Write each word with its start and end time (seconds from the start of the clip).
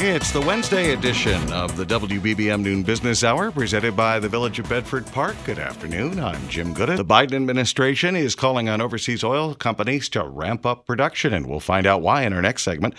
It's 0.00 0.30
the 0.30 0.40
Wednesday 0.40 0.92
edition 0.92 1.52
of 1.52 1.76
the 1.76 1.84
WBBM 1.84 2.62
Noon 2.62 2.84
Business 2.84 3.24
Hour 3.24 3.50
presented 3.50 3.96
by 3.96 4.20
the 4.20 4.28
Village 4.28 4.60
of 4.60 4.68
Bedford 4.68 5.04
Park. 5.06 5.34
Good 5.44 5.58
afternoon. 5.58 6.20
I'm 6.20 6.48
Jim 6.48 6.72
Gooden. 6.72 6.98
The 6.98 7.04
Biden 7.04 7.34
administration 7.34 8.14
is 8.14 8.36
calling 8.36 8.68
on 8.68 8.80
overseas 8.80 9.24
oil 9.24 9.56
companies 9.56 10.08
to 10.10 10.22
ramp 10.22 10.64
up 10.64 10.86
production, 10.86 11.34
and 11.34 11.48
we'll 11.48 11.58
find 11.58 11.84
out 11.84 12.00
why 12.00 12.22
in 12.22 12.32
our 12.32 12.40
next 12.40 12.62
segment. 12.62 12.94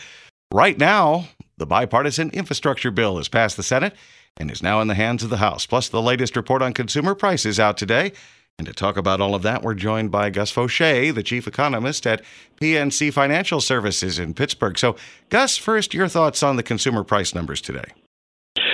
Right 0.54 0.77
now, 0.77 1.30
the 1.57 1.65
bipartisan 1.65 2.32
infrastructure 2.32 2.91
bill 2.91 3.16
has 3.16 3.29
passed 3.29 3.55
the 3.55 3.63
Senate 3.63 3.95
and 4.35 4.51
is 4.51 4.62
now 4.62 4.82
in 4.82 4.90
the 4.90 4.93
hands 4.93 5.23
of 5.23 5.29
the 5.29 5.38
House. 5.38 5.66
Plus, 5.66 5.88
the 5.88 6.01
latest 6.01 6.35
report 6.35 6.62
on 6.62 6.73
consumer 6.73 7.16
prices 7.16 7.62
out 7.62 7.77
today. 7.77 8.12
And 8.60 8.68
to 8.68 8.74
talk 8.74 8.98
about 8.98 9.21
all 9.21 9.35
of 9.35 9.41
that, 9.43 9.63
we're 9.63 9.74
joined 9.74 10.12
by 10.12 10.29
Gus 10.29 10.52
Faucher, 10.52 11.13
the 11.13 11.24
chief 11.24 11.48
economist 11.48 12.05
at 12.05 12.21
PNC 12.60 13.13
Financial 13.13 13.62
Services 13.62 14.20
in 14.20 14.34
Pittsburgh. 14.34 14.77
So, 14.77 14.98
Gus, 15.29 15.55
first, 15.55 15.93
your 15.93 16.10
thoughts 16.10 16.43
on 16.43 16.57
the 16.57 16.63
consumer 16.63 17.05
price 17.05 17.34
numbers 17.34 17.62
today. 17.62 17.93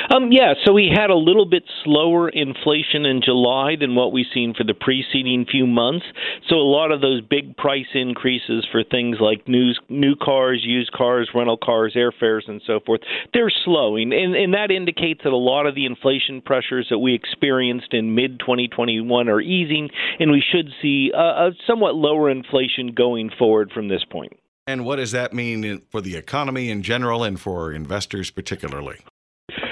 Um, 0.09 0.31
yeah, 0.31 0.53
so 0.63 0.73
we 0.73 0.91
had 0.93 1.09
a 1.09 1.15
little 1.15 1.45
bit 1.45 1.63
slower 1.83 2.29
inflation 2.29 3.05
in 3.05 3.21
July 3.23 3.75
than 3.79 3.95
what 3.95 4.11
we've 4.11 4.25
seen 4.33 4.53
for 4.53 4.63
the 4.63 4.73
preceding 4.73 5.45
few 5.49 5.65
months. 5.65 6.05
So 6.47 6.55
a 6.55 6.67
lot 6.67 6.91
of 6.91 7.01
those 7.01 7.21
big 7.21 7.57
price 7.57 7.87
increases 7.93 8.67
for 8.71 8.83
things 8.83 9.17
like 9.19 9.47
new 9.47 9.73
new 9.89 10.15
cars, 10.15 10.61
used 10.63 10.91
cars, 10.91 11.29
rental 11.33 11.57
cars, 11.57 11.95
airfares, 11.95 12.47
and 12.47 12.61
so 12.65 12.79
forth, 12.85 13.01
they're 13.33 13.51
slowing, 13.63 14.13
and 14.13 14.35
and 14.35 14.53
that 14.53 14.71
indicates 14.71 15.21
that 15.23 15.33
a 15.33 15.37
lot 15.37 15.65
of 15.65 15.75
the 15.75 15.85
inflation 15.85 16.41
pressures 16.41 16.87
that 16.89 16.99
we 16.99 17.13
experienced 17.13 17.93
in 17.93 18.15
mid 18.15 18.39
2021 18.39 19.29
are 19.29 19.41
easing, 19.41 19.89
and 20.19 20.31
we 20.31 20.43
should 20.51 20.69
see 20.81 21.11
a, 21.13 21.17
a 21.17 21.51
somewhat 21.65 21.95
lower 21.95 22.29
inflation 22.29 22.93
going 22.95 23.29
forward 23.37 23.71
from 23.73 23.87
this 23.87 24.03
point. 24.09 24.33
And 24.67 24.83
what 24.83 24.95
does 24.95 25.11
that 25.11 25.33
mean 25.33 25.83
for 25.91 26.01
the 26.01 26.15
economy 26.15 26.69
in 26.69 26.81
general 26.81 27.23
and 27.23 27.39
for 27.39 27.71
investors 27.71 28.31
particularly? 28.31 28.97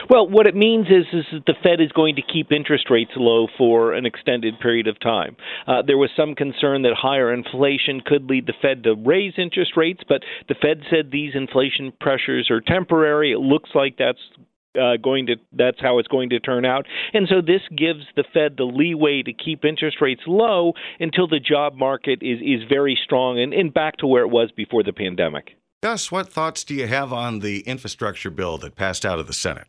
Well, 0.09 0.27
what 0.27 0.47
it 0.47 0.55
means 0.55 0.87
is, 0.87 1.05
is 1.13 1.25
that 1.31 1.45
the 1.45 1.55
Fed 1.63 1.79
is 1.79 1.91
going 1.91 2.15
to 2.15 2.21
keep 2.21 2.51
interest 2.51 2.89
rates 2.89 3.11
low 3.15 3.47
for 3.57 3.93
an 3.93 4.05
extended 4.05 4.59
period 4.59 4.87
of 4.87 4.99
time. 4.99 5.37
Uh, 5.65 5.81
there 5.85 5.97
was 5.97 6.09
some 6.15 6.35
concern 6.35 6.81
that 6.83 6.93
higher 6.93 7.33
inflation 7.33 8.01
could 8.05 8.29
lead 8.29 8.47
the 8.47 8.53
Fed 8.61 8.83
to 8.83 8.95
raise 8.95 9.33
interest 9.37 9.73
rates, 9.77 10.01
but 10.07 10.21
the 10.47 10.55
Fed 10.55 10.81
said 10.89 11.11
these 11.11 11.33
inflation 11.35 11.93
pressures 11.99 12.49
are 12.51 12.61
temporary. 12.61 13.31
It 13.31 13.39
looks 13.39 13.69
like 13.73 13.97
that's 13.97 14.19
uh, 14.79 14.97
going 14.97 15.27
to 15.27 15.35
that's 15.51 15.79
how 15.79 15.99
it's 15.99 16.07
going 16.07 16.29
to 16.29 16.39
turn 16.39 16.65
out. 16.65 16.85
And 17.13 17.27
so 17.29 17.41
this 17.41 17.61
gives 17.75 18.05
the 18.15 18.23
Fed 18.33 18.55
the 18.57 18.63
leeway 18.63 19.21
to 19.23 19.33
keep 19.33 19.63
interest 19.65 19.97
rates 20.01 20.21
low 20.25 20.73
until 20.99 21.27
the 21.27 21.39
job 21.39 21.75
market 21.75 22.19
is 22.21 22.39
is 22.41 22.67
very 22.67 22.97
strong 23.03 23.39
and, 23.39 23.53
and 23.53 23.73
back 23.73 23.97
to 23.97 24.07
where 24.07 24.23
it 24.23 24.29
was 24.29 24.51
before 24.55 24.83
the 24.83 24.93
pandemic. 24.93 25.55
Gus, 25.83 26.11
what 26.11 26.29
thoughts 26.29 26.63
do 26.63 26.73
you 26.73 26.87
have 26.87 27.11
on 27.11 27.39
the 27.39 27.59
infrastructure 27.61 28.29
bill 28.29 28.57
that 28.59 28.75
passed 28.75 29.05
out 29.05 29.19
of 29.19 29.27
the 29.27 29.33
Senate? 29.33 29.67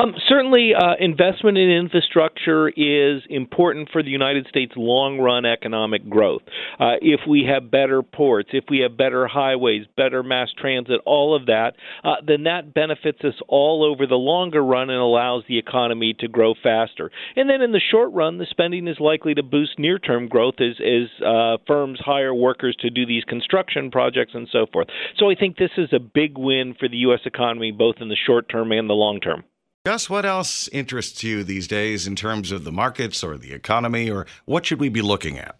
Um, 0.00 0.14
certainly, 0.28 0.72
uh, 0.74 0.94
investment 0.98 1.58
in 1.58 1.70
infrastructure 1.70 2.68
is 2.68 3.22
important 3.28 3.90
for 3.92 4.02
the 4.02 4.08
United 4.08 4.46
States' 4.48 4.72
long 4.76 5.18
run 5.18 5.44
economic 5.44 6.08
growth. 6.08 6.42
Uh, 6.78 6.94
if 7.02 7.20
we 7.28 7.44
have 7.44 7.70
better 7.70 8.02
ports, 8.02 8.50
if 8.52 8.64
we 8.70 8.78
have 8.78 8.96
better 8.96 9.26
highways, 9.26 9.84
better 9.96 10.22
mass 10.22 10.48
transit, 10.58 11.00
all 11.04 11.36
of 11.36 11.46
that, 11.46 11.74
uh, 12.02 12.16
then 12.26 12.44
that 12.44 12.72
benefits 12.72 13.18
us 13.24 13.34
all 13.46 13.84
over 13.84 14.06
the 14.06 14.16
longer 14.16 14.64
run 14.64 14.90
and 14.90 14.98
allows 14.98 15.44
the 15.48 15.58
economy 15.58 16.14
to 16.18 16.28
grow 16.28 16.54
faster. 16.62 17.10
And 17.36 17.50
then 17.50 17.60
in 17.60 17.72
the 17.72 17.80
short 17.90 18.12
run, 18.12 18.38
the 18.38 18.46
spending 18.48 18.88
is 18.88 18.98
likely 19.00 19.34
to 19.34 19.42
boost 19.42 19.78
near 19.78 19.98
term 19.98 20.28
growth 20.28 20.60
as, 20.60 20.80
as 20.80 21.24
uh, 21.24 21.58
firms 21.66 22.00
hire 22.02 22.34
workers 22.34 22.76
to 22.80 22.90
do 22.90 23.04
these 23.04 23.24
construction 23.24 23.90
projects 23.90 24.32
and 24.34 24.48
so 24.50 24.66
forth. 24.72 24.88
So 25.18 25.30
I 25.30 25.34
think 25.34 25.58
this 25.58 25.70
is 25.76 25.92
a 25.92 26.00
big 26.00 26.38
win 26.38 26.74
for 26.78 26.88
the 26.88 26.98
U.S. 26.98 27.20
economy, 27.26 27.70
both 27.70 27.96
in 28.00 28.08
the 28.08 28.16
short 28.16 28.48
term 28.48 28.72
and 28.72 28.88
the 28.88 28.94
long 28.94 29.20
term. 29.20 29.44
Gus, 29.86 30.10
what 30.10 30.26
else 30.26 30.68
interests 30.72 31.24
you 31.24 31.42
these 31.42 31.66
days 31.66 32.06
in 32.06 32.14
terms 32.14 32.52
of 32.52 32.64
the 32.64 32.72
markets 32.72 33.24
or 33.24 33.38
the 33.38 33.54
economy, 33.54 34.10
or 34.10 34.26
what 34.44 34.66
should 34.66 34.78
we 34.78 34.90
be 34.90 35.00
looking 35.00 35.38
at? 35.38 35.56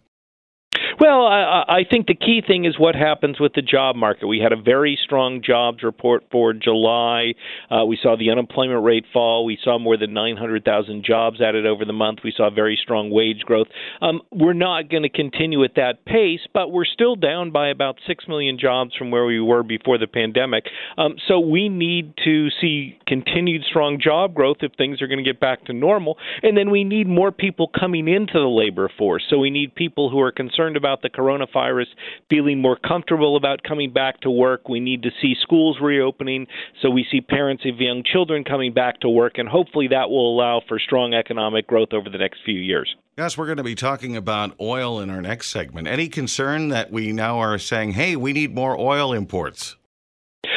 Well, 1.01 1.25
I, 1.25 1.63
I 1.67 1.81
think 1.89 2.05
the 2.05 2.13
key 2.13 2.43
thing 2.45 2.65
is 2.65 2.77
what 2.77 2.93
happens 2.93 3.39
with 3.39 3.53
the 3.53 3.63
job 3.63 3.95
market. 3.95 4.27
We 4.27 4.37
had 4.37 4.51
a 4.51 4.61
very 4.61 4.99
strong 5.03 5.41
jobs 5.43 5.81
report 5.81 6.25
for 6.31 6.53
July. 6.53 7.33
Uh, 7.71 7.85
we 7.85 7.97
saw 7.99 8.15
the 8.15 8.29
unemployment 8.29 8.83
rate 8.83 9.05
fall. 9.11 9.43
We 9.43 9.57
saw 9.63 9.79
more 9.79 9.97
than 9.97 10.13
900,000 10.13 11.03
jobs 11.03 11.41
added 11.41 11.65
over 11.65 11.85
the 11.85 11.91
month. 11.91 12.19
We 12.23 12.31
saw 12.37 12.51
very 12.51 12.77
strong 12.79 13.09
wage 13.09 13.39
growth. 13.39 13.65
Um, 13.99 14.21
we're 14.31 14.53
not 14.53 14.91
going 14.91 15.01
to 15.01 15.09
continue 15.09 15.63
at 15.63 15.73
that 15.75 16.05
pace, 16.05 16.41
but 16.53 16.71
we're 16.71 16.85
still 16.85 17.15
down 17.15 17.49
by 17.49 17.69
about 17.69 17.95
6 18.05 18.27
million 18.27 18.59
jobs 18.59 18.95
from 18.95 19.09
where 19.09 19.25
we 19.25 19.41
were 19.41 19.63
before 19.63 19.97
the 19.97 20.05
pandemic. 20.05 20.65
Um, 20.99 21.15
so 21.27 21.39
we 21.39 21.67
need 21.67 22.13
to 22.25 22.49
see 22.61 22.99
continued 23.07 23.63
strong 23.67 23.99
job 23.99 24.35
growth 24.35 24.57
if 24.61 24.73
things 24.77 25.01
are 25.01 25.07
going 25.07 25.17
to 25.17 25.23
get 25.23 25.39
back 25.39 25.65
to 25.65 25.73
normal. 25.73 26.19
And 26.43 26.55
then 26.55 26.69
we 26.69 26.83
need 26.83 27.07
more 27.07 27.31
people 27.31 27.71
coming 27.73 28.07
into 28.07 28.33
the 28.33 28.41
labor 28.41 28.87
force. 28.99 29.23
So 29.31 29.39
we 29.39 29.49
need 29.49 29.73
people 29.73 30.11
who 30.11 30.19
are 30.19 30.31
concerned 30.31 30.77
about 30.77 30.90
about 30.91 31.01
the 31.01 31.09
coronavirus, 31.09 31.87
feeling 32.29 32.61
more 32.61 32.77
comfortable 32.77 33.37
about 33.37 33.63
coming 33.63 33.91
back 33.91 34.19
to 34.21 34.29
work. 34.29 34.67
We 34.67 34.79
need 34.79 35.03
to 35.03 35.09
see 35.21 35.35
schools 35.41 35.77
reopening 35.81 36.47
so 36.81 36.89
we 36.89 37.05
see 37.09 37.21
parents 37.21 37.63
of 37.65 37.79
young 37.79 38.03
children 38.03 38.43
coming 38.43 38.73
back 38.73 38.99
to 39.01 39.09
work, 39.09 39.37
and 39.37 39.47
hopefully 39.47 39.87
that 39.89 40.09
will 40.09 40.35
allow 40.35 40.61
for 40.67 40.79
strong 40.79 41.13
economic 41.13 41.67
growth 41.67 41.93
over 41.93 42.09
the 42.09 42.17
next 42.17 42.39
few 42.43 42.59
years. 42.59 42.93
Yes, 43.17 43.37
we're 43.37 43.45
going 43.45 43.57
to 43.57 43.63
be 43.63 43.75
talking 43.75 44.17
about 44.17 44.55
oil 44.59 44.99
in 44.99 45.09
our 45.09 45.21
next 45.21 45.49
segment. 45.49 45.87
Any 45.87 46.07
concern 46.07 46.69
that 46.69 46.91
we 46.91 47.11
now 47.11 47.39
are 47.39 47.57
saying, 47.57 47.91
hey, 47.91 48.15
we 48.15 48.33
need 48.33 48.53
more 48.55 48.77
oil 48.77 49.13
imports? 49.13 49.75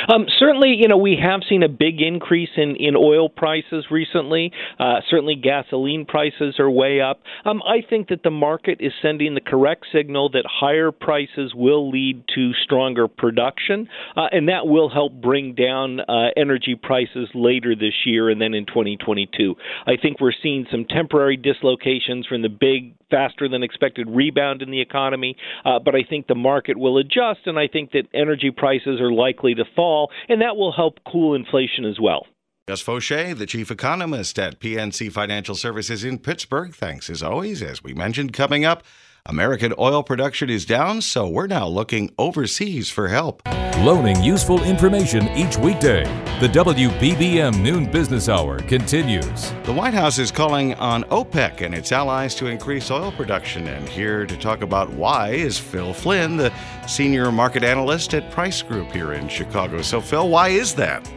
Um, 0.09 0.27
certainly, 0.39 0.75
you 0.79 0.89
know, 0.89 0.97
we 0.97 1.19
have 1.23 1.41
seen 1.49 1.63
a 1.63 1.69
big 1.69 2.01
increase 2.01 2.51
in, 2.57 2.77
in 2.77 2.97
oil 2.97 3.29
prices 3.29 3.87
recently. 3.91 4.53
Uh, 4.79 5.01
certainly, 5.09 5.35
gasoline 5.35 6.05
prices 6.07 6.57
are 6.59 6.71
way 6.71 7.01
up. 7.01 7.23
Um, 7.45 7.63
I 7.67 7.79
think 7.89 8.09
that 8.09 8.23
the 8.23 8.31
market 8.31 8.79
is 8.81 8.93
sending 9.01 9.35
the 9.35 9.41
correct 9.41 9.87
signal 9.93 10.31
that 10.31 10.45
higher 10.49 10.93
prices 10.93 11.53
will 11.55 11.91
lead 11.91 12.25
to 12.35 12.53
stronger 12.63 13.09
production, 13.09 13.89
uh, 14.17 14.27
and 14.33 14.49
that 14.49 14.67
will 14.67 14.89
help 14.89 15.13
bring 15.21 15.55
down 15.55 16.01
uh, 16.01 16.29
energy 16.37 16.75
prices 16.75 17.29
later 17.35 17.75
this 17.75 17.95
year 18.05 18.29
and 18.29 18.41
then 18.41 18.55
in 18.55 18.67
2022. 18.67 19.55
I 19.87 19.97
think 20.01 20.21
we're 20.21 20.33
seeing 20.43 20.67
some 20.71 20.85
temporary 20.85 21.37
dislocations 21.37 22.27
from 22.27 22.43
the 22.43 22.49
big 22.49 22.95
faster 23.11 23.49
than 23.49 23.63
expected 23.63 24.09
rebound 24.11 24.61
in 24.61 24.73
the 24.73 24.81
economy, 24.81 25.37
uh, 25.65 25.79
but 25.79 25.95
I 25.95 26.03
think 26.09 26.27
the 26.27 26.35
market 26.35 26.77
will 26.77 26.99
adjust, 26.99 27.41
and 27.47 27.57
I 27.57 27.69
think 27.69 27.93
that 27.93 28.09
energy 28.13 28.51
prices 28.51 29.01
are 29.01 29.13
likely 29.13 29.55
to 29.55 29.65
fall, 29.77 29.94
and 30.29 30.41
that 30.41 30.57
will 30.57 30.73
help 30.73 30.99
cool 31.11 31.35
inflation 31.35 31.85
as 31.85 31.99
well. 32.01 32.27
Gus 32.67 32.83
Faucher, 32.83 33.37
the 33.37 33.45
chief 33.45 33.71
economist 33.71 34.39
at 34.39 34.59
PNC 34.59 35.13
Financial 35.13 35.55
Services 35.55 36.03
in 36.03 36.19
Pittsburgh. 36.19 36.75
Thanks 36.75 37.11
as 37.11 37.23
always. 37.23 37.63
As 37.63 37.85
we 37.85 37.93
mentioned, 37.93 38.33
coming 38.33 38.65
up, 38.65 38.83
American 39.27 39.73
oil 39.79 40.03
production 40.03 40.51
is 40.51 40.67
down, 40.67 41.01
so 41.01 41.27
we're 41.27 41.47
now 41.47 41.67
looking 41.67 42.13
overseas 42.19 42.91
for 42.91 43.09
help. 43.09 43.41
Loaning 43.79 44.23
useful 44.23 44.63
information 44.63 45.31
each 45.31 45.57
weekday. 45.57 46.05
The 46.41 46.49
WBBM 46.49 47.63
Noon 47.63 47.91
Business 47.91 48.29
Hour 48.29 48.59
continues. 48.59 49.51
The 49.63 49.73
White 49.73 49.95
House 49.95 50.19
is 50.19 50.31
calling 50.31 50.75
on 50.75 51.05
OPEC 51.05 51.63
and 51.63 51.75
its 51.75 51.91
allies 51.91 52.35
to 52.35 52.49
increase 52.49 52.91
oil 52.91 53.13
production. 53.13 53.67
And 53.67 53.89
here 53.89 54.27
to 54.27 54.37
talk 54.37 54.61
about 54.61 54.93
why 54.93 55.31
is 55.31 55.59
Phil 55.59 55.95
Flynn, 55.95 56.37
the 56.37 56.53
senior 56.87 57.33
market 57.33 57.65
analyst 57.65 58.13
at 58.13 58.31
Price 58.31 58.61
Group 58.61 58.91
here 58.91 59.15
in 59.15 59.29
Chicago. 59.29 59.81
So, 59.81 60.03
Phil, 60.03 60.29
why 60.29 60.49
is 60.49 60.75
that? 60.75 61.11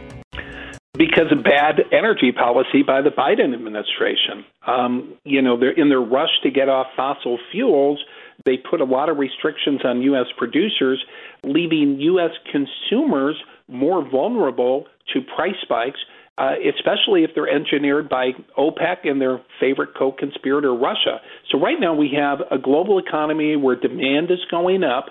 Because 1.08 1.32
of 1.32 1.42
bad 1.42 1.80
energy 1.92 2.32
policy 2.32 2.82
by 2.86 3.00
the 3.00 3.10
Biden 3.10 3.54
administration. 3.54 4.44
Um, 4.66 5.14
you 5.24 5.40
know, 5.42 5.58
they're 5.58 5.72
in 5.72 5.88
their 5.88 6.00
rush 6.00 6.30
to 6.42 6.50
get 6.50 6.68
off 6.68 6.88
fossil 6.96 7.38
fuels. 7.50 7.98
they 8.44 8.56
put 8.56 8.80
a 8.80 8.84
lot 8.84 9.08
of 9.08 9.16
restrictions 9.16 9.80
on 9.84 10.02
U.S. 10.02 10.26
producers, 10.36 11.02
leaving 11.42 12.00
U.S. 12.00 12.30
consumers 12.52 13.36
more 13.68 14.08
vulnerable 14.08 14.86
to 15.14 15.20
price 15.36 15.56
spikes. 15.62 16.00
Uh, 16.36 16.52
especially 16.72 17.24
if 17.24 17.30
they're 17.34 17.48
engineered 17.48 18.08
by 18.08 18.30
OPEC 18.56 18.98
and 19.02 19.20
their 19.20 19.40
favorite 19.58 19.88
co 19.98 20.12
conspirator, 20.12 20.72
Russia. 20.72 21.20
So, 21.50 21.58
right 21.58 21.74
now 21.80 21.94
we 21.94 22.16
have 22.16 22.38
a 22.52 22.58
global 22.62 23.00
economy 23.00 23.56
where 23.56 23.74
demand 23.74 24.30
is 24.30 24.38
going 24.48 24.84
up, 24.84 25.06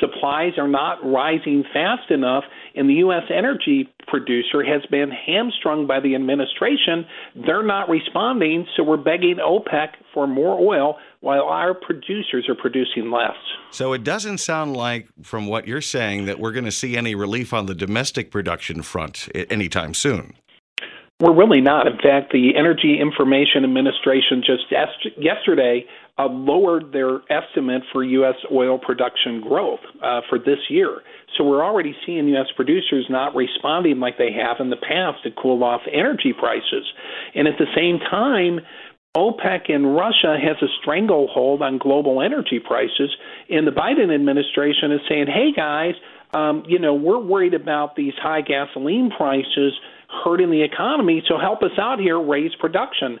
supplies 0.00 0.52
are 0.58 0.68
not 0.68 0.98
rising 1.04 1.64
fast 1.72 2.10
enough, 2.10 2.44
and 2.74 2.88
the 2.88 2.94
U.S. 2.94 3.24
energy 3.32 3.88
producer 4.08 4.64
has 4.64 4.84
been 4.90 5.10
hamstrung 5.10 5.86
by 5.86 6.00
the 6.00 6.14
administration. 6.14 7.06
They're 7.46 7.62
not 7.62 7.88
responding, 7.88 8.66
so 8.76 8.82
we're 8.82 8.96
begging 8.96 9.36
OPEC 9.36 9.90
for 10.12 10.26
more 10.26 10.58
oil 10.58 10.96
while 11.20 11.44
our 11.44 11.74
producers 11.74 12.48
are 12.48 12.54
producing 12.54 13.10
less. 13.10 13.36
So 13.70 13.92
it 13.92 14.02
doesn't 14.02 14.38
sound 14.38 14.76
like, 14.76 15.08
from 15.22 15.46
what 15.46 15.68
you're 15.68 15.80
saying, 15.80 16.24
that 16.26 16.40
we're 16.40 16.52
going 16.52 16.64
to 16.64 16.72
see 16.72 16.96
any 16.96 17.14
relief 17.14 17.52
on 17.52 17.66
the 17.66 17.74
domestic 17.74 18.30
production 18.30 18.82
front 18.82 19.28
anytime 19.34 19.94
soon. 19.94 20.34
We're 21.20 21.36
really 21.36 21.60
not. 21.60 21.86
In 21.86 21.98
fact, 21.98 22.32
the 22.32 22.56
Energy 22.56 22.98
Information 22.98 23.62
Administration 23.62 24.42
just 24.42 24.64
yesterday 25.18 25.84
uh, 26.18 26.26
lowered 26.28 26.92
their 26.92 27.20
estimate 27.30 27.82
for 27.92 28.02
U.S. 28.02 28.36
oil 28.50 28.78
production 28.78 29.42
growth 29.42 29.80
uh, 30.02 30.22
for 30.30 30.38
this 30.38 30.58
year. 30.70 31.02
So 31.36 31.44
we're 31.44 31.62
already 31.62 31.94
seeing 32.06 32.26
U.S. 32.28 32.46
producers 32.56 33.04
not 33.10 33.34
responding 33.34 34.00
like 34.00 34.16
they 34.16 34.32
have 34.32 34.56
in 34.60 34.70
the 34.70 34.76
past 34.76 35.22
to 35.24 35.30
cool 35.30 35.62
off 35.62 35.82
energy 35.92 36.32
prices. 36.32 36.86
And 37.34 37.46
at 37.46 37.58
the 37.58 37.66
same 37.76 37.98
time, 37.98 38.60
OPEC 39.14 39.70
and 39.70 39.94
Russia 39.94 40.38
has 40.42 40.56
a 40.62 40.72
stranglehold 40.80 41.60
on 41.60 41.78
global 41.78 42.22
energy 42.22 42.60
prices, 42.64 43.10
and 43.50 43.66
the 43.66 43.72
Biden 43.72 44.14
administration 44.14 44.92
is 44.92 45.00
saying, 45.08 45.26
hey 45.26 45.52
guys, 45.54 45.94
um, 46.32 46.62
you 46.68 46.78
know, 46.78 46.94
we're 46.94 47.18
worried 47.18 47.54
about 47.54 47.96
these 47.96 48.12
high 48.22 48.40
gasoline 48.40 49.10
prices 49.10 49.72
hurting 50.24 50.50
the 50.50 50.62
economy, 50.62 51.22
so 51.28 51.38
help 51.38 51.62
us 51.62 51.78
out 51.78 51.98
here, 51.98 52.20
raise 52.20 52.54
production. 52.60 53.18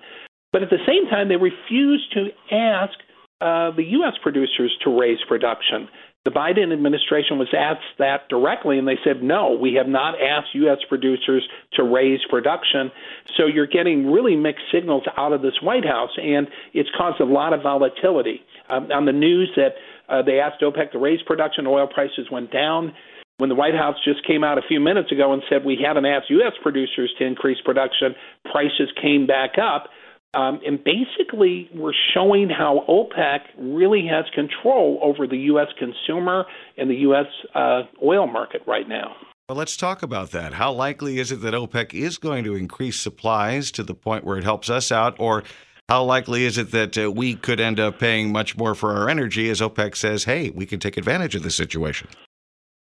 But 0.52 0.62
at 0.62 0.70
the 0.70 0.84
same 0.86 1.08
time, 1.08 1.28
they 1.28 1.36
refuse 1.36 2.06
to 2.14 2.28
ask 2.54 2.94
uh, 3.40 3.70
the 3.76 3.84
U.S. 4.00 4.14
producers 4.22 4.76
to 4.84 4.98
raise 4.98 5.18
production. 5.28 5.88
The 6.24 6.30
Biden 6.30 6.70
administration 6.70 7.38
was 7.38 7.48
asked 7.56 7.96
that 7.98 8.28
directly, 8.28 8.78
and 8.78 8.86
they 8.86 8.98
said, 9.02 9.22
no, 9.22 9.56
we 9.58 9.74
have 9.74 9.88
not 9.88 10.20
asked 10.20 10.48
U.S. 10.52 10.76
producers 10.86 11.48
to 11.74 11.82
raise 11.82 12.20
production. 12.28 12.90
So 13.38 13.46
you're 13.46 13.66
getting 13.66 14.12
really 14.12 14.36
mixed 14.36 14.64
signals 14.70 15.04
out 15.16 15.32
of 15.32 15.40
this 15.40 15.54
White 15.62 15.86
House, 15.86 16.10
and 16.18 16.46
it's 16.74 16.90
caused 16.94 17.20
a 17.20 17.24
lot 17.24 17.54
of 17.54 17.62
volatility. 17.62 18.42
Um, 18.68 18.92
on 18.92 19.06
the 19.06 19.12
news 19.12 19.50
that 19.56 19.76
uh, 20.10 20.20
they 20.20 20.40
asked 20.40 20.60
OPEC 20.60 20.92
to 20.92 20.98
raise 20.98 21.22
production, 21.22 21.66
oil 21.66 21.86
prices 21.86 22.28
went 22.30 22.52
down. 22.52 22.92
When 23.40 23.48
the 23.48 23.54
White 23.54 23.74
House 23.74 23.96
just 24.04 24.26
came 24.26 24.44
out 24.44 24.58
a 24.58 24.62
few 24.68 24.80
minutes 24.80 25.10
ago 25.10 25.32
and 25.32 25.42
said 25.48 25.64
we 25.64 25.78
haven't 25.82 26.04
asked 26.04 26.28
U.S. 26.28 26.52
producers 26.62 27.10
to 27.18 27.24
increase 27.24 27.56
production, 27.64 28.14
prices 28.52 28.92
came 29.00 29.26
back 29.26 29.52
up. 29.56 29.88
Um, 30.34 30.60
and 30.66 30.78
basically, 30.84 31.70
we're 31.74 31.94
showing 32.12 32.50
how 32.50 32.84
OPEC 32.86 33.38
really 33.56 34.06
has 34.12 34.26
control 34.34 35.00
over 35.02 35.26
the 35.26 35.38
U.S. 35.38 35.68
consumer 35.78 36.44
and 36.76 36.90
the 36.90 36.96
U.S. 36.96 37.24
Uh, 37.54 37.84
oil 38.04 38.26
market 38.26 38.60
right 38.66 38.86
now. 38.86 39.16
Well, 39.48 39.56
let's 39.56 39.74
talk 39.74 40.02
about 40.02 40.32
that. 40.32 40.52
How 40.52 40.70
likely 40.70 41.18
is 41.18 41.32
it 41.32 41.40
that 41.40 41.54
OPEC 41.54 41.94
is 41.94 42.18
going 42.18 42.44
to 42.44 42.54
increase 42.54 43.00
supplies 43.00 43.70
to 43.70 43.82
the 43.82 43.94
point 43.94 44.22
where 44.22 44.36
it 44.36 44.44
helps 44.44 44.68
us 44.68 44.92
out? 44.92 45.16
Or 45.18 45.44
how 45.88 46.04
likely 46.04 46.44
is 46.44 46.58
it 46.58 46.72
that 46.72 46.98
uh, 46.98 47.10
we 47.10 47.36
could 47.36 47.58
end 47.58 47.80
up 47.80 47.98
paying 47.98 48.32
much 48.32 48.58
more 48.58 48.74
for 48.74 48.94
our 48.94 49.08
energy 49.08 49.48
as 49.48 49.62
OPEC 49.62 49.96
says, 49.96 50.24
hey, 50.24 50.50
we 50.50 50.66
can 50.66 50.78
take 50.78 50.98
advantage 50.98 51.34
of 51.34 51.42
the 51.42 51.50
situation? 51.50 52.06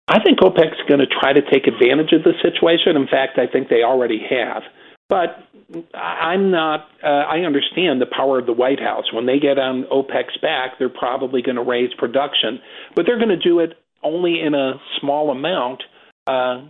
I 0.08 0.22
think 0.22 0.38
OPEC's 0.38 0.78
going 0.88 1.00
to 1.00 1.06
try 1.06 1.32
to 1.32 1.42
take 1.42 1.66
advantage 1.66 2.12
of 2.12 2.22
the 2.22 2.32
situation. 2.42 2.96
In 2.96 3.08
fact, 3.08 3.38
I 3.38 3.50
think 3.50 3.68
they 3.68 3.82
already 3.82 4.20
have. 4.30 4.62
But 5.08 5.42
I'm 5.94 6.50
not. 6.50 6.88
Uh, 7.02 7.06
I 7.06 7.40
understand 7.40 8.00
the 8.00 8.06
power 8.06 8.38
of 8.38 8.46
the 8.46 8.52
White 8.52 8.80
House. 8.80 9.12
When 9.12 9.26
they 9.26 9.38
get 9.38 9.58
on 9.58 9.84
OPEC's 9.92 10.38
back, 10.40 10.78
they're 10.78 10.88
probably 10.88 11.42
going 11.42 11.56
to 11.56 11.62
raise 11.62 11.92
production, 11.94 12.60
but 12.94 13.06
they're 13.06 13.18
going 13.18 13.36
to 13.36 13.36
do 13.36 13.60
it 13.60 13.74
only 14.02 14.40
in 14.40 14.54
a 14.54 14.74
small 15.00 15.30
amount. 15.30 15.82
Uh, 16.26 16.66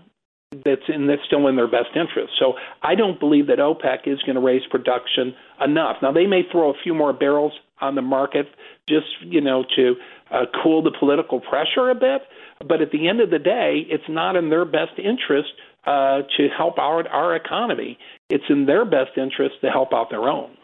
that's 0.64 0.82
in 0.88 1.06
that's 1.06 1.22
still 1.26 1.48
in 1.48 1.56
their 1.56 1.66
best 1.66 1.90
interest. 1.94 2.32
So 2.38 2.54
I 2.82 2.94
don't 2.94 3.18
believe 3.18 3.48
that 3.48 3.58
OPEC 3.58 4.06
is 4.06 4.22
going 4.22 4.36
to 4.36 4.40
raise 4.40 4.62
production 4.70 5.34
enough. 5.62 5.96
Now 6.02 6.12
they 6.12 6.26
may 6.26 6.42
throw 6.50 6.70
a 6.70 6.74
few 6.82 6.94
more 6.94 7.12
barrels 7.12 7.52
on 7.80 7.94
the 7.94 8.02
market 8.02 8.46
just 8.88 9.06
you 9.22 9.40
know 9.40 9.64
to 9.76 9.96
uh, 10.30 10.46
cool 10.62 10.82
the 10.82 10.92
political 10.98 11.40
pressure 11.40 11.90
a 11.90 11.94
bit, 11.94 12.22
but 12.66 12.80
at 12.80 12.90
the 12.90 13.08
end 13.08 13.20
of 13.20 13.30
the 13.30 13.38
day, 13.38 13.86
it's 13.88 14.08
not 14.08 14.36
in 14.36 14.50
their 14.50 14.64
best 14.64 14.98
interest 14.98 15.50
uh, 15.86 16.22
to 16.36 16.48
help 16.56 16.78
our 16.78 17.06
our 17.08 17.36
economy. 17.36 17.98
It's 18.28 18.44
in 18.48 18.66
their 18.66 18.84
best 18.84 19.16
interest 19.16 19.56
to 19.60 19.70
help 19.70 19.92
out 19.92 20.10
their 20.10 20.28
own. 20.28 20.56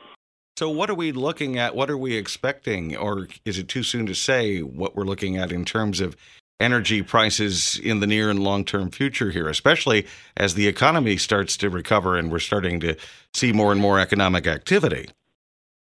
So, 0.59 0.69
what 0.69 0.91
are 0.91 0.95
we 0.95 1.13
looking 1.13 1.59
at? 1.59 1.75
What 1.75 1.91
are 1.91 1.97
we 1.97 2.17
expecting? 2.17 2.97
Or 2.97 3.29
is 3.45 3.59
it 3.59 3.69
too 3.69 3.83
soon 3.83 4.07
to 4.07 4.15
say 4.15 4.61
what 4.61 4.95
we're 4.95 5.05
looking 5.05 5.37
at 5.37 5.51
in 5.53 5.65
terms 5.65 6.01
of 6.01 6.17
energy 6.61 7.03
prices 7.03 7.81
in 7.83 8.01
the 8.01 8.07
near 8.07 8.31
and 8.31 8.39
long 8.39 8.65
term 8.65 8.91
future 8.91 9.31
here, 9.31 9.49
especially 9.49 10.07
as 10.37 10.55
the 10.55 10.69
economy 10.69 11.17
starts 11.17 11.57
to 11.59 11.71
recover 11.71 12.17
and 12.17 12.31
we're 12.31 12.39
starting 12.39 12.81
to 12.81 12.97
see 13.35 13.53
more 13.53 13.73
and 13.73 13.81
more 13.81 13.99
economic 13.99 14.47
activity? 14.47 15.09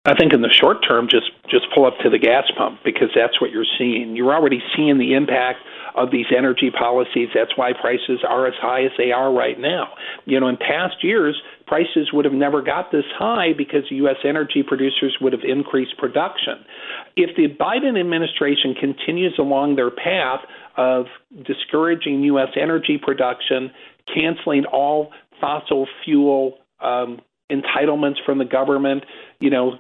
I 0.06 0.16
think 0.16 0.34
in 0.34 0.42
the 0.42 0.50
short 0.50 0.78
term, 0.88 1.08
just 1.10 1.32
just 1.54 1.68
pull 1.74 1.86
up 1.86 1.94
to 2.02 2.10
the 2.10 2.18
gas 2.18 2.46
pump 2.58 2.80
because 2.84 3.10
that's 3.16 3.40
what 3.40 3.52
you're 3.52 3.70
seeing. 3.78 4.16
You're 4.16 4.34
already 4.34 4.60
seeing 4.76 4.98
the 4.98 5.14
impact 5.14 5.60
of 5.96 6.10
these 6.12 6.26
energy 6.36 6.72
policies. 6.72 7.30
That's 7.36 7.56
why 7.56 7.74
prices 7.80 8.26
are 8.28 8.48
as 8.48 8.56
high 8.60 8.84
as 8.86 8.92
they 8.98 9.12
are 9.12 9.32
right 9.32 9.60
now. 9.60 9.94
You 10.26 10.40
know, 10.40 10.48
in 10.48 10.58
past 10.58 11.04
years, 11.04 11.40
prices 11.68 12.10
would 12.12 12.26
have 12.26 12.34
never 12.34 12.64
got 12.64 12.92
this 12.92 13.06
high 13.16 13.54
because 13.56 13.84
U.S. 13.92 14.18
energy 14.26 14.64
producers 14.66 15.16
would 15.22 15.34
have 15.34 15.44
increased 15.44 15.96
production. 16.00 16.66
If 17.16 17.36
the 17.38 17.48
Biden 17.48 18.00
administration 18.00 18.74
continues 18.74 19.36
along 19.38 19.76
their 19.76 19.92
path 19.92 20.42
of 20.76 21.06
discouraging 21.46 22.24
U.S. 22.24 22.50
energy 22.60 23.00
production, 23.02 23.70
canceling 24.12 24.66
all 24.66 25.12
fossil 25.40 25.88
fuel 26.04 26.58
um, 26.82 27.22
entitlements 27.52 28.24
from 28.26 28.38
the 28.38 28.46
government, 28.46 29.04
you 29.40 29.50
know, 29.50 29.74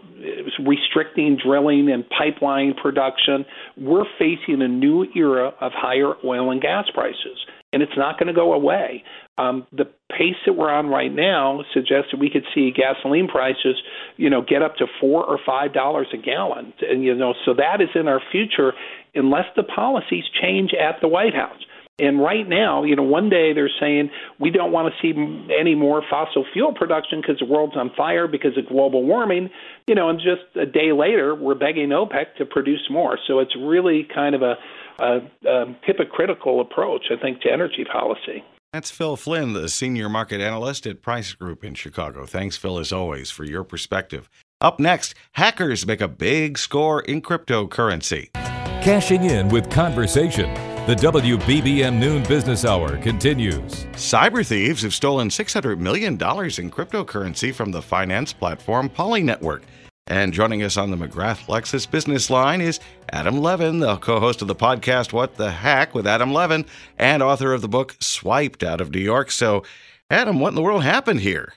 restricting 0.65 1.37
drilling 1.43 1.89
and 1.91 2.05
pipeline 2.09 2.73
production. 2.73 3.45
We're 3.77 4.05
facing 4.19 4.61
a 4.61 4.67
new 4.67 5.05
era 5.15 5.53
of 5.59 5.71
higher 5.73 6.13
oil 6.25 6.51
and 6.51 6.61
gas 6.61 6.85
prices, 6.93 7.45
and 7.71 7.81
it's 7.81 7.97
not 7.97 8.19
going 8.19 8.27
to 8.27 8.33
go 8.33 8.53
away. 8.53 9.03
Um, 9.37 9.65
the 9.71 9.85
pace 10.11 10.35
that 10.45 10.53
we're 10.53 10.69
on 10.69 10.87
right 10.87 11.11
now 11.11 11.63
suggests 11.73 12.11
that 12.11 12.19
we 12.19 12.29
could 12.29 12.43
see 12.53 12.71
gasoline 12.71 13.27
prices, 13.27 13.81
you 14.17 14.29
know, 14.29 14.41
get 14.41 14.61
up 14.61 14.75
to 14.77 14.85
four 14.99 15.23
or 15.25 15.39
five 15.43 15.73
dollars 15.73 16.07
a 16.13 16.17
gallon, 16.17 16.73
and 16.81 17.03
you 17.03 17.15
know, 17.15 17.33
so 17.45 17.53
that 17.55 17.81
is 17.81 17.89
in 17.95 18.07
our 18.07 18.21
future 18.31 18.73
unless 19.15 19.45
the 19.55 19.63
policies 19.63 20.23
change 20.41 20.71
at 20.73 20.99
the 21.01 21.07
White 21.07 21.33
House. 21.33 21.61
And 21.99 22.19
right 22.19 22.47
now, 22.47 22.83
you 22.83 22.95
know, 22.95 23.03
one 23.03 23.29
day 23.29 23.53
they're 23.53 23.69
saying 23.79 24.09
we 24.39 24.49
don't 24.49 24.71
want 24.71 24.91
to 24.91 25.01
see 25.01 25.13
any 25.57 25.75
more 25.75 26.01
fossil 26.09 26.43
fuel 26.51 26.73
production 26.73 27.21
because 27.21 27.37
the 27.39 27.45
world's 27.45 27.77
on 27.77 27.91
fire 27.95 28.27
because 28.27 28.57
of 28.57 28.67
global 28.67 29.03
warming, 29.03 29.49
you 29.87 29.93
know, 29.93 30.09
and 30.09 30.19
just 30.19 30.41
a 30.55 30.65
day 30.65 30.91
later 30.91 31.35
we're 31.35 31.55
begging 31.55 31.89
OPEC 31.89 32.35
to 32.39 32.45
produce 32.45 32.87
more. 32.89 33.19
So 33.27 33.39
it's 33.39 33.55
really 33.55 34.07
kind 34.13 34.33
of 34.33 34.41
a, 34.41 34.55
a, 34.99 35.17
a 35.47 35.77
hypocritical 35.83 36.61
approach, 36.61 37.05
I 37.11 37.21
think, 37.21 37.41
to 37.41 37.51
energy 37.51 37.85
policy. 37.85 38.43
That's 38.71 38.89
Phil 38.89 39.15
Flynn, 39.15 39.53
the 39.53 39.69
senior 39.69 40.09
market 40.09 40.41
analyst 40.41 40.87
at 40.87 41.03
Price 41.03 41.33
Group 41.33 41.63
in 41.63 41.75
Chicago. 41.75 42.25
Thanks, 42.25 42.57
Phil, 42.57 42.79
as 42.79 42.91
always, 42.91 43.29
for 43.29 43.43
your 43.43 43.63
perspective. 43.63 44.31
Up 44.59 44.79
next, 44.79 45.13
hackers 45.33 45.85
make 45.85 46.01
a 46.01 46.07
big 46.07 46.57
score 46.57 47.01
in 47.01 47.21
cryptocurrency. 47.21 48.33
Cashing 48.33 49.25
in 49.25 49.49
with 49.49 49.69
conversation. 49.69 50.72
The 50.85 50.95
WBBM 50.95 51.97
Noon 51.97 52.23
Business 52.23 52.65
Hour 52.65 52.97
continues. 52.97 53.85
Cyber 53.93 54.45
thieves 54.45 54.81
have 54.81 54.93
stolen 54.93 55.29
$600 55.29 55.79
million 55.79 56.15
in 56.15 56.17
cryptocurrency 56.17 57.55
from 57.55 57.71
the 57.71 57.81
finance 57.81 58.33
platform 58.33 58.89
Poly 58.89 59.23
Network. 59.23 59.63
And 60.07 60.33
joining 60.33 60.61
us 60.61 60.75
on 60.75 60.91
the 60.91 60.97
McGrath 60.97 61.45
Lexus 61.45 61.89
business 61.89 62.29
line 62.29 62.59
is 62.59 62.81
Adam 63.13 63.37
Levin, 63.37 63.79
the 63.79 63.95
co 63.95 64.19
host 64.19 64.41
of 64.41 64.49
the 64.49 64.55
podcast 64.55 65.13
What 65.13 65.35
the 65.35 65.51
Hack 65.51 65.95
with 65.95 66.05
Adam 66.05 66.33
Levin 66.33 66.65
and 66.97 67.23
author 67.23 67.53
of 67.53 67.61
the 67.61 67.69
book 67.69 67.95
Swiped 68.01 68.61
out 68.61 68.81
of 68.81 68.91
New 68.91 68.99
York. 68.99 69.31
So, 69.31 69.63
Adam, 70.09 70.41
what 70.41 70.49
in 70.49 70.55
the 70.55 70.61
world 70.61 70.83
happened 70.83 71.21
here? 71.21 71.53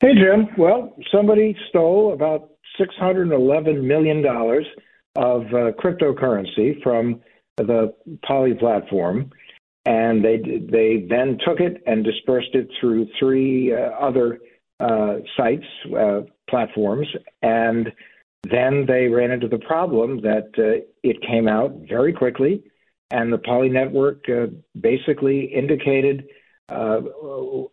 Hey, 0.00 0.12
Jim. 0.12 0.48
Well, 0.58 0.94
somebody 1.10 1.56
stole 1.70 2.12
about 2.12 2.50
$611 2.78 3.82
million 3.82 4.22
of 5.16 5.46
uh, 5.46 5.72
cryptocurrency 5.82 6.82
from 6.82 7.22
the 7.56 7.94
Poly 8.24 8.54
platform, 8.54 9.30
and 9.84 10.24
they 10.24 10.38
they 10.38 11.06
then 11.08 11.38
took 11.46 11.60
it 11.60 11.82
and 11.86 12.04
dispersed 12.04 12.54
it 12.54 12.68
through 12.80 13.06
three 13.18 13.72
uh, 13.72 13.90
other 14.00 14.38
uh, 14.80 15.16
sites 15.36 15.64
uh, 15.96 16.20
platforms, 16.50 17.08
and 17.42 17.92
then 18.42 18.84
they 18.86 19.08
ran 19.08 19.30
into 19.30 19.48
the 19.48 19.58
problem 19.58 20.20
that 20.20 20.50
uh, 20.58 20.84
it 21.02 21.16
came 21.22 21.48
out 21.48 21.72
very 21.88 22.12
quickly, 22.12 22.62
and 23.10 23.32
the 23.32 23.38
Poly 23.38 23.68
network 23.68 24.24
uh, 24.28 24.46
basically 24.78 25.44
indicated 25.44 26.24
uh, 26.68 27.00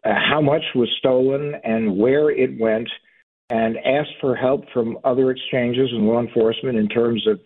how 0.06 0.40
much 0.42 0.64
was 0.76 0.90
stolen 1.00 1.56
and 1.64 1.98
where 1.98 2.30
it 2.30 2.60
went, 2.60 2.88
and 3.50 3.78
asked 3.78 4.16
for 4.22 4.36
help 4.36 4.64
from 4.74 4.98
other 5.04 5.32
exchanges 5.32 5.90
and 5.92 6.06
law 6.08 6.22
enforcement 6.22 6.78
in 6.78 6.88
terms 6.88 7.28
of 7.28 7.40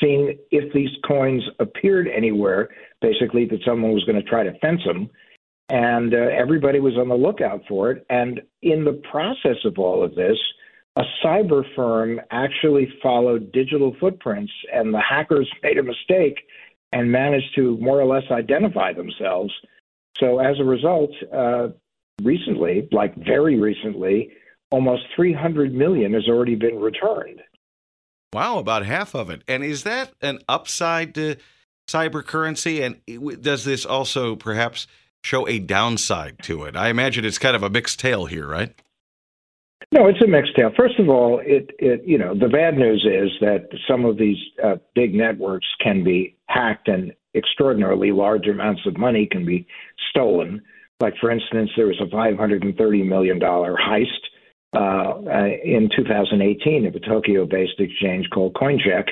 seeing 0.00 0.38
if 0.50 0.72
these 0.72 0.90
coins 1.06 1.42
appeared 1.58 2.08
anywhere, 2.08 2.68
basically 3.00 3.46
that 3.46 3.60
someone 3.64 3.92
was 3.92 4.04
going 4.04 4.16
to 4.16 4.28
try 4.28 4.42
to 4.42 4.58
fence 4.58 4.80
them. 4.84 5.10
And 5.68 6.12
uh, 6.12 6.18
everybody 6.18 6.80
was 6.80 6.96
on 6.96 7.08
the 7.08 7.14
lookout 7.14 7.62
for 7.68 7.90
it. 7.90 8.04
And 8.10 8.42
in 8.60 8.84
the 8.84 9.00
process 9.10 9.56
of 9.64 9.78
all 9.78 10.04
of 10.04 10.14
this, 10.14 10.36
a 10.96 11.02
cyber 11.24 11.64
firm 11.74 12.20
actually 12.30 12.92
followed 13.02 13.52
digital 13.52 13.96
footprints, 13.98 14.52
and 14.72 14.92
the 14.92 15.00
hackers 15.00 15.50
made 15.62 15.78
a 15.78 15.82
mistake 15.82 16.38
and 16.92 17.10
managed 17.10 17.54
to 17.56 17.78
more 17.78 18.00
or 18.00 18.04
less 18.04 18.24
identify 18.30 18.92
themselves. 18.92 19.52
So 20.18 20.38
as 20.38 20.60
a 20.60 20.64
result, 20.64 21.10
uh, 21.34 21.68
recently, 22.22 22.88
like 22.92 23.14
very 23.16 23.58
recently, 23.58 24.32
almost 24.70 25.02
300 25.16 25.72
million 25.72 26.12
has 26.12 26.28
already 26.28 26.54
been 26.54 26.78
returned. 26.78 27.40
Wow, 28.32 28.58
about 28.58 28.86
half 28.86 29.14
of 29.14 29.28
it. 29.28 29.42
And 29.46 29.62
is 29.62 29.84
that 29.84 30.12
an 30.22 30.38
upside 30.48 31.14
to 31.16 31.36
cyber 31.86 32.24
currency? 32.24 32.82
And 32.82 33.00
does 33.42 33.64
this 33.64 33.84
also 33.84 34.36
perhaps 34.36 34.86
show 35.22 35.46
a 35.46 35.58
downside 35.58 36.38
to 36.44 36.64
it? 36.64 36.76
I 36.76 36.88
imagine 36.88 37.24
it's 37.24 37.38
kind 37.38 37.54
of 37.54 37.62
a 37.62 37.70
mixed 37.70 38.00
tale 38.00 38.26
here, 38.26 38.46
right? 38.46 38.74
No, 39.92 40.06
it's 40.06 40.22
a 40.22 40.26
mixed 40.26 40.56
tale. 40.56 40.70
First 40.74 40.98
of 40.98 41.10
all, 41.10 41.40
it, 41.44 41.70
it 41.78 42.02
you 42.06 42.16
know 42.16 42.34
the 42.34 42.48
bad 42.48 42.78
news 42.78 43.04
is 43.04 43.30
that 43.40 43.68
some 43.86 44.06
of 44.06 44.16
these 44.16 44.38
uh, 44.64 44.76
big 44.94 45.14
networks 45.14 45.66
can 45.82 46.02
be 46.02 46.36
hacked 46.46 46.88
and 46.88 47.12
extraordinarily 47.34 48.12
large 48.12 48.46
amounts 48.46 48.82
of 48.86 48.96
money 48.96 49.28
can 49.30 49.44
be 49.44 49.66
stolen. 50.10 50.62
Like 51.00 51.14
for 51.20 51.30
instance, 51.30 51.70
there 51.76 51.86
was 51.86 52.00
a 52.00 52.08
530 52.10 53.02
million 53.02 53.38
dollar 53.38 53.76
heist 53.76 54.06
uh, 54.74 54.78
uh, 54.78 55.48
in 55.64 55.90
2018 55.94 56.86
of 56.86 56.94
a 56.94 57.00
Tokyo-based 57.00 57.78
exchange 57.78 58.26
called 58.32 58.54
CoinCheck. 58.54 59.08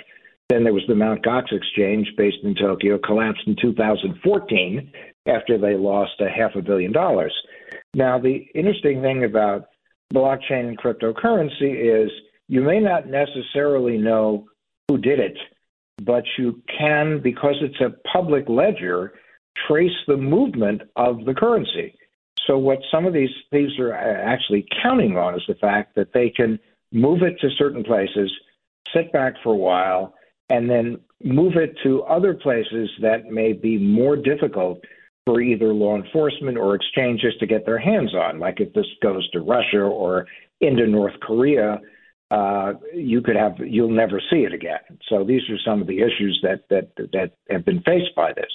Then 0.49 0.64
there 0.64 0.73
was 0.73 0.83
the 0.88 0.95
Mt. 0.95 1.23
Gox 1.23 1.52
exchange 1.52 2.09
based 2.17 2.38
in 2.43 2.55
Tokyo, 2.55 2.99
collapsed 2.99 3.43
in 3.47 3.57
2014 3.61 4.93
after 5.26 5.59
they 5.59 5.75
lost 5.75 6.12
a 6.21 6.29
half 6.29 6.55
a 6.57 6.62
billion 6.62 6.93
dollars. 6.93 7.35
Now, 7.95 8.19
the 8.19 8.47
interesting 8.55 9.02
thing 9.02 9.25
about 9.25 9.67
blockchain 10.12 10.69
and 10.69 10.79
cryptocurrency 10.79 12.05
is 12.05 12.11
you 12.49 12.62
may 12.62 12.81
not 12.81 13.07
necessarily 13.07 13.97
know 13.97 14.47
who 14.88 14.99
did 14.99 15.21
it, 15.21 15.37
but 16.02 16.25
you 16.38 16.62
can, 16.79 17.21
because 17.23 17.57
it's 17.61 17.81
a 17.81 17.95
public 18.09 18.49
ledger, 18.49 19.12
trace 19.69 19.97
the 20.07 20.17
movement 20.17 20.83
of 20.97 21.25
the 21.26 21.35
currency. 21.35 21.95
So, 22.47 22.59
what 22.59 22.78
some 22.90 23.06
of 23.06 23.12
these 23.12 23.30
thieves 23.50 23.78
are 23.78 23.92
actually 23.92 24.66
counting 24.82 25.16
on 25.16 25.35
is 25.35 25.42
the 25.47 25.54
fact 25.54 25.94
that 25.97 26.12
they 26.12 26.30
can 26.30 26.59
move 26.92 27.23
it 27.23 27.38
to 27.40 27.49
certain 27.59 27.85
places, 27.85 28.30
sit 28.94 29.12
back 29.12 29.35
for 29.42 29.52
a 29.52 29.56
while, 29.56 30.14
and 30.49 30.68
then 30.68 30.99
move 31.23 31.56
it 31.56 31.76
to 31.85 32.02
other 32.04 32.35
places 32.35 32.90
that 33.02 33.26
may 33.26 33.52
be 33.52 33.78
more 33.78 34.16
difficult 34.16 34.80
for 35.26 35.40
either 35.40 35.73
law 35.73 35.97
enforcement 35.97 36.56
or 36.56 36.75
exchanges 36.75 37.35
to 37.38 37.47
get 37.47 37.66
their 37.66 37.78
hands 37.78 38.14
on. 38.14 38.38
Like 38.38 38.61
if 38.61 38.73
this 38.73 38.87
goes 39.02 39.28
to 39.30 39.40
Russia 39.40 39.82
or 39.82 40.26
into 40.61 40.87
North 40.87 41.14
Korea, 41.20 41.80
uh, 42.30 42.75
you 42.94 43.20
could 43.20 43.37
have 43.37 43.56
you'll 43.59 43.90
never 43.90 44.20
see 44.30 44.44
it 44.44 44.54
again. 44.54 44.80
So 45.09 45.25
these 45.25 45.42
are 45.50 45.59
some 45.64 45.80
of 45.80 45.87
the 45.87 45.99
issues 45.99 46.40
that 46.42 46.64
that 46.70 46.90
that 47.12 47.32
have 47.50 47.64
been 47.64 47.82
faced 47.82 48.14
by 48.16 48.32
this. 48.32 48.50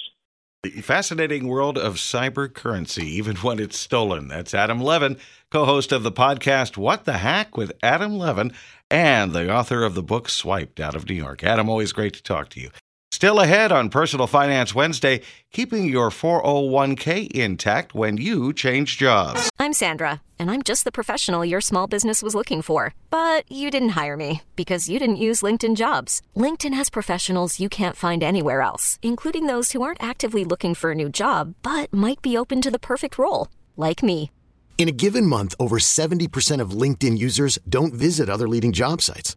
The 0.66 0.82
fascinating 0.82 1.46
world 1.46 1.78
of 1.78 1.94
cyber 1.94 2.52
currency, 2.52 3.06
even 3.06 3.36
when 3.36 3.60
it's 3.60 3.78
stolen. 3.78 4.26
That's 4.26 4.52
Adam 4.52 4.80
Levin, 4.80 5.16
co 5.48 5.64
host 5.64 5.92
of 5.92 6.02
the 6.02 6.10
podcast 6.10 6.76
What 6.76 7.04
the 7.04 7.18
Hack 7.18 7.56
with 7.56 7.70
Adam 7.84 8.18
Levin, 8.18 8.52
and 8.90 9.32
the 9.32 9.48
author 9.48 9.84
of 9.84 9.94
the 9.94 10.02
book 10.02 10.28
Swiped 10.28 10.80
out 10.80 10.96
of 10.96 11.08
New 11.08 11.14
York. 11.14 11.44
Adam, 11.44 11.68
always 11.68 11.92
great 11.92 12.14
to 12.14 12.22
talk 12.22 12.48
to 12.48 12.60
you. 12.60 12.70
Still 13.16 13.40
ahead 13.40 13.72
on 13.72 13.88
Personal 13.88 14.26
Finance 14.26 14.74
Wednesday, 14.74 15.22
keeping 15.50 15.86
your 15.86 16.10
401k 16.10 17.30
intact 17.30 17.94
when 17.94 18.18
you 18.18 18.52
change 18.52 18.98
jobs. 18.98 19.50
I'm 19.58 19.72
Sandra, 19.72 20.20
and 20.38 20.50
I'm 20.50 20.60
just 20.60 20.84
the 20.84 20.92
professional 20.92 21.42
your 21.42 21.62
small 21.62 21.86
business 21.86 22.22
was 22.22 22.34
looking 22.34 22.60
for. 22.60 22.92
But 23.08 23.50
you 23.50 23.70
didn't 23.70 23.96
hire 24.00 24.18
me 24.18 24.42
because 24.54 24.90
you 24.90 24.98
didn't 24.98 25.24
use 25.28 25.40
LinkedIn 25.40 25.76
jobs. 25.76 26.20
LinkedIn 26.36 26.74
has 26.74 26.90
professionals 26.90 27.58
you 27.58 27.70
can't 27.70 27.96
find 27.96 28.22
anywhere 28.22 28.60
else, 28.60 28.98
including 29.00 29.46
those 29.46 29.72
who 29.72 29.80
aren't 29.80 30.02
actively 30.02 30.44
looking 30.44 30.74
for 30.74 30.90
a 30.90 30.94
new 31.02 31.08
job 31.08 31.54
but 31.62 31.90
might 31.94 32.20
be 32.20 32.36
open 32.36 32.60
to 32.60 32.70
the 32.70 32.86
perfect 32.90 33.16
role, 33.16 33.48
like 33.78 34.02
me. 34.02 34.30
In 34.76 34.90
a 34.90 34.98
given 35.04 35.24
month, 35.24 35.54
over 35.58 35.78
70% 35.78 36.60
of 36.60 36.76
LinkedIn 36.82 37.16
users 37.16 37.58
don't 37.66 37.94
visit 37.94 38.28
other 38.28 38.46
leading 38.46 38.74
job 38.74 39.00
sites. 39.00 39.36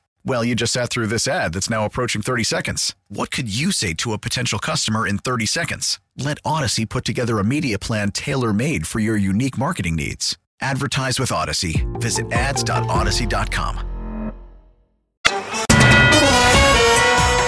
Well, 0.23 0.43
you 0.43 0.55
just 0.55 0.73
sat 0.73 0.89
through 0.89 1.07
this 1.07 1.27
ad 1.27 1.53
that's 1.53 1.69
now 1.69 1.85
approaching 1.85 2.21
30 2.21 2.43
seconds. 2.43 2.95
What 3.09 3.31
could 3.31 3.53
you 3.53 3.71
say 3.71 3.93
to 3.95 4.13
a 4.13 4.17
potential 4.17 4.59
customer 4.59 5.07
in 5.07 5.17
30 5.17 5.45
seconds? 5.47 5.99
Let 6.15 6.41
Audacy 6.43 6.87
put 6.87 7.05
together 7.05 7.39
a 7.39 7.43
media 7.43 7.79
plan 7.79 8.11
tailor 8.11 8.53
made 8.53 8.85
for 8.87 8.99
your 8.99 9.17
unique 9.17 9.57
marketing 9.57 9.95
needs. 9.95 10.37
Advertise 10.61 11.19
with 11.19 11.29
Audacy. 11.31 11.85
Visit 11.99 12.31
ads.audacy.com. 12.31 13.87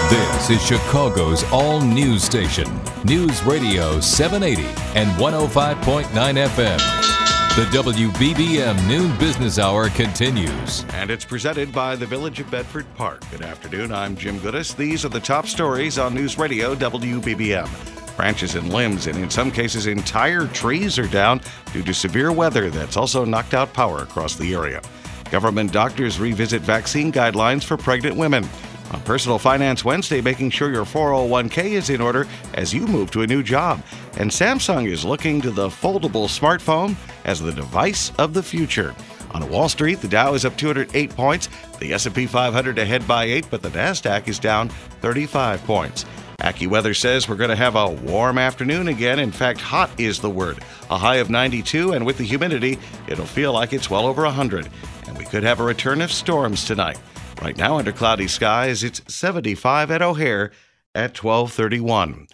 This 0.09 0.49
is 0.49 0.63
Chicago's 0.63 1.43
all 1.51 1.81
news 1.81 2.23
station, 2.23 2.69
News 3.05 3.41
Radio 3.43 3.99
780 3.99 4.67
and 4.99 5.09
105.9 5.11 6.05
FM. 6.05 7.22
The 7.55 7.65
WBBM 7.65 8.87
Noon 8.87 9.15
Business 9.19 9.59
Hour 9.59 9.87
continues. 9.89 10.83
And 10.93 11.11
it's 11.11 11.23
presented 11.23 11.71
by 11.71 11.95
the 11.95 12.03
Village 12.07 12.39
of 12.39 12.49
Bedford 12.49 12.87
Park. 12.95 13.21
Good 13.29 13.43
afternoon. 13.43 13.91
I'm 13.91 14.15
Jim 14.15 14.39
Gudas. 14.39 14.75
These 14.75 15.05
are 15.05 15.09
the 15.09 15.19
top 15.19 15.45
stories 15.45 15.99
on 15.99 16.15
News 16.15 16.39
Radio 16.39 16.73
WBBM. 16.73 18.17
Branches 18.17 18.55
and 18.55 18.73
limbs, 18.73 19.05
and 19.05 19.19
in 19.19 19.29
some 19.29 19.51
cases, 19.51 19.85
entire 19.85 20.47
trees 20.47 20.97
are 20.97 21.07
down 21.07 21.41
due 21.71 21.83
to 21.83 21.93
severe 21.93 22.31
weather 22.31 22.71
that's 22.71 22.97
also 22.97 23.23
knocked 23.23 23.53
out 23.53 23.71
power 23.71 23.99
across 23.99 24.35
the 24.35 24.51
area. 24.55 24.81
Government 25.29 25.71
doctors 25.71 26.19
revisit 26.19 26.63
vaccine 26.63 27.11
guidelines 27.11 27.63
for 27.63 27.77
pregnant 27.77 28.17
women. 28.17 28.49
On 28.93 29.01
Personal 29.01 29.39
Finance 29.39 29.83
Wednesday, 29.83 30.21
making 30.21 30.51
sure 30.51 30.71
your 30.71 30.85
401k 30.85 31.71
is 31.71 31.89
in 31.89 31.99
order 31.99 32.27
as 32.53 32.73
you 32.73 32.85
move 32.85 33.09
to 33.11 33.23
a 33.23 33.27
new 33.27 33.41
job. 33.41 33.81
And 34.17 34.29
Samsung 34.29 34.87
is 34.87 35.03
looking 35.03 35.41
to 35.41 35.49
the 35.49 35.67
foldable 35.67 36.27
smartphone 36.27 36.95
as 37.25 37.41
the 37.41 37.51
device 37.51 38.11
of 38.19 38.35
the 38.35 38.43
future. 38.43 38.93
On 39.31 39.49
Wall 39.49 39.67
Street, 39.67 39.99
the 39.99 40.07
Dow 40.07 40.35
is 40.35 40.45
up 40.45 40.55
208 40.57 41.09
points, 41.15 41.49
the 41.79 41.91
S&P 41.91 42.27
500 42.27 42.77
ahead 42.77 43.07
by 43.07 43.23
8, 43.23 43.47
but 43.49 43.63
the 43.63 43.69
Nasdaq 43.69 44.27
is 44.27 44.37
down 44.37 44.69
35 44.69 45.63
points. 45.63 46.05
AccuWeather 46.39 46.95
says 46.95 47.27
we're 47.27 47.35
going 47.35 47.49
to 47.49 47.55
have 47.55 47.75
a 47.75 47.89
warm 47.89 48.37
afternoon 48.37 48.89
again. 48.89 49.17
In 49.17 49.31
fact, 49.31 49.59
hot 49.59 49.89
is 49.97 50.19
the 50.19 50.29
word. 50.29 50.59
A 50.91 50.97
high 50.99 51.15
of 51.15 51.31
92, 51.31 51.93
and 51.93 52.05
with 52.05 52.17
the 52.17 52.25
humidity, 52.25 52.77
it'll 53.07 53.25
feel 53.25 53.53
like 53.53 53.73
it's 53.73 53.89
well 53.89 54.05
over 54.05 54.23
100. 54.23 54.69
And 55.07 55.17
we 55.17 55.25
could 55.25 55.43
have 55.43 55.59
a 55.59 55.63
return 55.63 56.01
of 56.01 56.11
storms 56.11 56.65
tonight. 56.65 56.99
Right 57.43 57.57
now, 57.57 57.77
under 57.77 57.91
cloudy 57.91 58.29
skies, 58.29 58.85
it's 58.85 59.01
75 59.13 59.91
at 59.91 60.01
O'Hare 60.01 60.51
at 60.95 61.21
1231. 61.21 62.27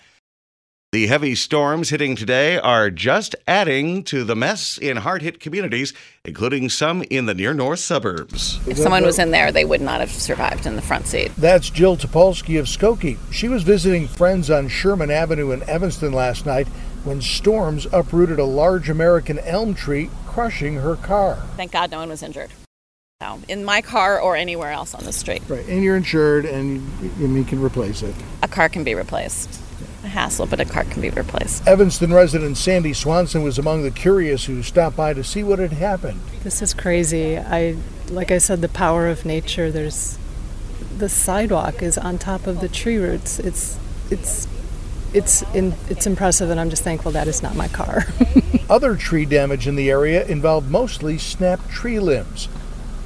The 0.91 1.07
heavy 1.07 1.33
storms 1.33 1.89
hitting 1.89 2.15
today 2.15 2.59
are 2.59 2.91
just 2.91 3.35
adding 3.47 4.03
to 4.03 4.23
the 4.23 4.35
mess 4.35 4.77
in 4.77 4.97
hard 4.97 5.23
hit 5.23 5.39
communities, 5.39 5.95
including 6.23 6.69
some 6.69 7.01
in 7.09 7.25
the 7.25 7.33
near 7.33 7.55
north 7.55 7.79
suburbs. 7.79 8.59
If 8.67 8.77
someone 8.77 9.03
was 9.03 9.17
in 9.17 9.31
there, 9.31 9.51
they 9.51 9.65
would 9.65 9.81
not 9.81 9.99
have 9.99 10.11
survived 10.11 10.67
in 10.67 10.75
the 10.75 10.81
front 10.83 11.07
seat. 11.07 11.31
That's 11.35 11.71
Jill 11.71 11.97
Topolsky 11.97 12.59
of 12.59 12.67
Skokie. 12.67 13.17
She 13.31 13.47
was 13.47 13.63
visiting 13.63 14.07
friends 14.07 14.51
on 14.51 14.67
Sherman 14.67 15.09
Avenue 15.09 15.49
in 15.49 15.63
Evanston 15.63 16.13
last 16.13 16.45
night 16.45 16.67
when 17.03 17.19
storms 17.19 17.87
uprooted 17.91 18.37
a 18.37 18.45
large 18.45 18.91
American 18.91 19.39
elm 19.39 19.73
tree, 19.73 20.11
crushing 20.27 20.75
her 20.75 20.97
car. 20.97 21.43
Thank 21.57 21.71
God 21.71 21.89
no 21.89 21.97
one 21.97 22.09
was 22.09 22.21
injured. 22.21 22.51
No, 23.21 23.37
in 23.49 23.65
my 23.65 23.81
car 23.81 24.17
or 24.17 24.37
anywhere 24.37 24.71
else 24.71 24.95
on 24.95 25.03
the 25.03 25.11
street. 25.11 25.41
Right, 25.49 25.67
and 25.67 25.83
you're 25.83 25.97
insured 25.97 26.45
and 26.45 26.81
you 27.19 27.43
can 27.43 27.61
replace 27.61 28.01
it. 28.01 28.15
A 28.43 28.47
car 28.47 28.69
can 28.69 28.85
be 28.85 28.95
replaced 28.95 29.59
a 30.05 30.07
hassle, 30.07 30.45
but 30.45 30.61
a 30.61 30.63
car 30.63 30.85
can 30.85 31.01
be 31.01 31.09
replaced. 31.09 31.67
Evanston 31.67 32.13
resident 32.13 32.55
Sandy 32.55 32.93
Swanson 32.93 33.43
was 33.43 33.59
among 33.59 33.83
the 33.83 33.91
curious 33.91 34.45
who 34.45 34.63
stopped 34.63 34.95
by 34.95 35.13
to 35.13 35.21
see 35.21 35.43
what 35.43 35.59
had 35.59 35.73
happened. 35.73 36.21
This 36.43 36.61
is 36.61 36.73
crazy. 36.73 37.37
I, 37.37 37.75
like 38.09 38.31
I 38.31 38.37
said, 38.37 38.61
the 38.61 38.69
power 38.69 39.09
of 39.09 39.25
nature. 39.25 39.69
There's 39.69 40.17
the 40.97 41.09
sidewalk 41.09 41.83
is 41.83 41.97
on 41.97 42.19
top 42.19 42.47
of 42.47 42.61
the 42.61 42.69
tree 42.69 42.95
roots. 42.95 43.37
It's 43.37 43.77
it's 44.09 44.47
it's 45.13 45.41
in, 45.53 45.73
it's 45.89 46.07
impressive, 46.07 46.49
and 46.51 46.57
I'm 46.57 46.69
just 46.69 46.85
thankful 46.85 47.11
that 47.11 47.27
is 47.27 47.43
not 47.43 47.57
my 47.57 47.67
car. 47.67 48.05
Other 48.69 48.95
tree 48.95 49.25
damage 49.25 49.67
in 49.67 49.75
the 49.75 49.89
area 49.89 50.25
involved 50.25 50.71
mostly 50.71 51.17
snapped 51.17 51.69
tree 51.69 51.99
limbs. 51.99 52.47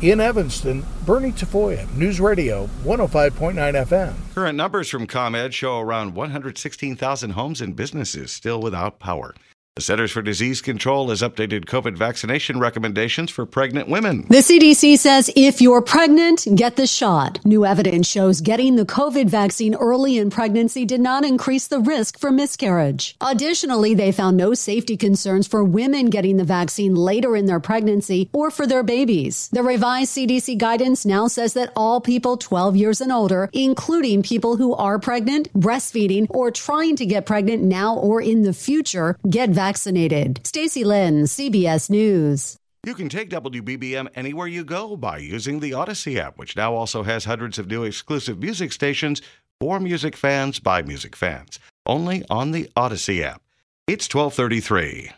In 0.01 0.19
Evanston, 0.19 0.85
Bernie 1.05 1.31
Tafoya, 1.31 1.89
News 1.95 2.19
Radio 2.19 2.67
105.9 2.83 3.53
FM. 3.55 4.13
Current 4.33 4.57
numbers 4.57 4.89
from 4.89 5.07
ComEd 5.07 5.53
show 5.53 5.79
around 5.79 6.13
116,000 6.13 7.29
homes 7.31 7.61
and 7.61 7.75
businesses 7.75 8.31
still 8.31 8.61
without 8.61 8.99
power. 8.99 9.33
The 9.75 9.81
Centers 9.81 10.11
for 10.11 10.21
Disease 10.21 10.61
Control 10.61 11.09
has 11.09 11.23
updated 11.23 11.65
COVID 11.65 11.97
vaccination 11.97 12.59
recommendations 12.59 13.31
for 13.31 13.43
pregnant 13.47 13.89
women. 13.89 14.27
The 14.29 14.43
CDC 14.43 14.99
says 14.99 15.31
if 15.35 15.61
you're 15.61 15.81
pregnant, 15.81 16.45
get 16.53 16.75
the 16.75 16.85
shot. 16.85 17.43
New 17.43 17.65
evidence 17.65 18.07
shows 18.07 18.39
getting 18.39 18.75
the 18.75 18.85
COVID 18.85 19.27
vaccine 19.27 19.73
early 19.73 20.19
in 20.19 20.29
pregnancy 20.29 20.85
did 20.85 21.01
not 21.01 21.25
increase 21.25 21.65
the 21.65 21.79
risk 21.79 22.19
for 22.19 22.31
miscarriage. 22.31 23.15
Additionally, 23.19 23.95
they 23.95 24.11
found 24.11 24.37
no 24.37 24.53
safety 24.53 24.95
concerns 24.95 25.47
for 25.47 25.63
women 25.63 26.11
getting 26.11 26.37
the 26.37 26.43
vaccine 26.43 26.93
later 26.93 27.35
in 27.35 27.47
their 27.47 27.59
pregnancy 27.59 28.29
or 28.31 28.51
for 28.51 28.67
their 28.67 28.83
babies. 28.83 29.49
The 29.53 29.63
revised 29.63 30.15
CDC 30.15 30.55
guidance 30.59 31.03
now 31.03 31.25
says 31.25 31.53
that 31.53 31.73
all 31.75 31.99
people 31.99 32.37
12 32.37 32.75
years 32.75 33.01
and 33.01 33.11
older, 33.11 33.49
including 33.53 34.21
people 34.21 34.55
who 34.55 34.75
are 34.75 34.99
pregnant, 34.99 35.51
breastfeeding, 35.53 36.27
or 36.29 36.51
trying 36.51 36.95
to 36.97 37.07
get 37.07 37.25
pregnant 37.25 37.63
now 37.63 37.95
or 37.95 38.21
in 38.21 38.43
the 38.43 38.53
future, 38.53 39.17
get 39.27 39.49
vaccinated 39.49 39.62
vaccinated. 39.63 40.45
Stacy 40.45 40.83
Lynn, 40.83 41.23
CBS 41.23 41.89
News. 41.89 42.57
You 42.85 42.95
can 42.95 43.07
take 43.07 43.29
WBBM 43.29 44.09
anywhere 44.13 44.47
you 44.47 44.65
go 44.65 44.97
by 44.97 45.17
using 45.19 45.61
the 45.61 45.71
Audacy 45.71 46.17
app, 46.17 46.37
which 46.37 46.57
now 46.57 46.73
also 46.73 47.03
has 47.03 47.23
hundreds 47.23 47.57
of 47.57 47.67
new 47.67 47.85
exclusive 47.85 48.37
music 48.39 48.73
stations 48.73 49.21
for 49.61 49.79
music 49.79 50.17
fans 50.17 50.59
by 50.59 50.81
music 50.81 51.15
fans. 51.15 51.59
Only 51.85 52.25
on 52.29 52.51
the 52.51 52.69
Audacy 52.75 53.21
app. 53.23 53.41
It's 53.87 54.13
1233. 54.13 55.11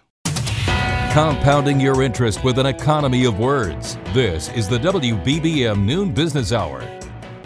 Compounding 1.12 1.80
your 1.80 2.04
interest 2.04 2.44
with 2.44 2.60
an 2.60 2.68
economy 2.68 3.26
of 3.26 3.40
words. 3.40 3.98
This 4.14 4.50
is 4.50 4.68
the 4.68 4.78
WBBM 4.78 5.80
Noon 5.86 6.14
Business 6.14 6.52
Hour. 6.52 6.82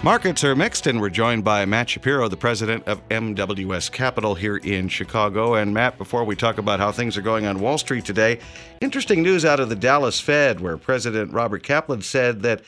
Markets 0.01 0.45
are 0.45 0.55
mixed, 0.55 0.87
and 0.87 1.01
we're 1.01 1.09
joined 1.09 1.43
by 1.43 1.65
Matt 1.65 1.89
Shapiro, 1.89 2.29
the 2.29 2.37
president 2.37 2.87
of 2.87 3.05
MWS 3.09 3.91
Capital 3.91 4.33
here 4.33 4.55
in 4.55 4.87
Chicago. 4.87 5.55
And 5.55 5.73
Matt, 5.73 5.97
before 5.97 6.23
we 6.23 6.37
talk 6.37 6.57
about 6.57 6.79
how 6.79 6.93
things 6.93 7.17
are 7.17 7.21
going 7.21 7.45
on 7.45 7.59
Wall 7.59 7.77
Street 7.77 8.05
today, 8.05 8.39
interesting 8.79 9.21
news 9.21 9.43
out 9.43 9.59
of 9.59 9.67
the 9.67 9.75
Dallas 9.75 10.21
Fed, 10.21 10.61
where 10.61 10.77
President 10.77 11.33
Robert 11.33 11.63
Kaplan 11.63 12.01
said 12.01 12.43
that 12.43 12.61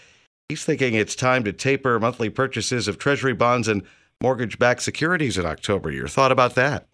he's 0.49 0.65
thinking 0.65 0.93
it's 0.93 1.15
time 1.15 1.45
to 1.45 1.53
taper 1.53 1.97
monthly 2.01 2.29
purchases 2.29 2.89
of 2.89 2.97
Treasury 2.97 3.33
bonds 3.33 3.69
and 3.69 3.83
mortgage 4.21 4.59
backed 4.59 4.81
securities 4.81 5.37
in 5.37 5.45
October. 5.45 5.89
Your 5.89 6.09
thought 6.09 6.33
about 6.33 6.55
that? 6.55 6.85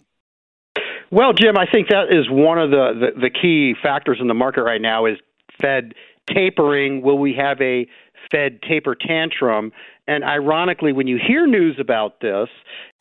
Well, 1.10 1.34
Jim, 1.34 1.58
I 1.58 1.66
think 1.66 1.88
that 1.88 2.12
is 2.12 2.30
one 2.30 2.60
of 2.60 2.70
the, 2.70 3.12
the, 3.16 3.22
the 3.22 3.30
key 3.32 3.74
factors 3.82 4.20
in 4.22 4.28
the 4.28 4.36
market 4.36 4.62
right 4.62 4.82
now 4.82 5.08
is 5.08 5.18
Fed 5.60 5.96
tapering. 6.30 7.02
Will 7.02 7.18
we 7.18 7.34
have 7.34 7.60
a 7.60 7.88
Fed 8.30 8.62
taper 8.62 8.94
tantrum? 8.94 9.72
And 10.08 10.24
ironically, 10.24 10.94
when 10.94 11.08
you 11.08 11.18
hear 11.18 11.46
news 11.46 11.78
about 11.80 12.22
this, 12.22 12.48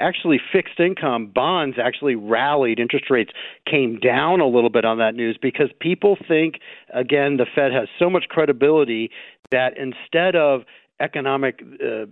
actually 0.00 0.40
fixed 0.52 0.80
income 0.80 1.30
bonds 1.32 1.76
actually 1.82 2.16
rallied. 2.16 2.80
Interest 2.80 3.08
rates 3.10 3.30
came 3.70 3.98
down 4.00 4.40
a 4.40 4.46
little 4.46 4.70
bit 4.70 4.84
on 4.84 4.98
that 4.98 5.14
news 5.14 5.38
because 5.40 5.70
people 5.80 6.16
think, 6.26 6.56
again, 6.92 7.36
the 7.36 7.46
Fed 7.54 7.72
has 7.72 7.88
so 7.98 8.10
much 8.10 8.24
credibility 8.28 9.10
that 9.52 9.74
instead 9.78 10.34
of 10.34 10.62
economic 11.00 11.60
uh, 11.62 12.06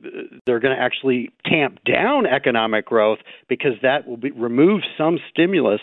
they're 0.47 0.61
going 0.61 0.77
to 0.77 0.83
actually 0.83 1.31
tamp 1.47 1.79
down 1.85 2.27
economic 2.27 2.87
growth 2.87 3.19
because 3.49 3.73
that 3.83 4.07
will 4.07 4.17
be, 4.17 4.31
remove 4.33 4.83
some 4.99 5.19
stimulus 5.31 5.81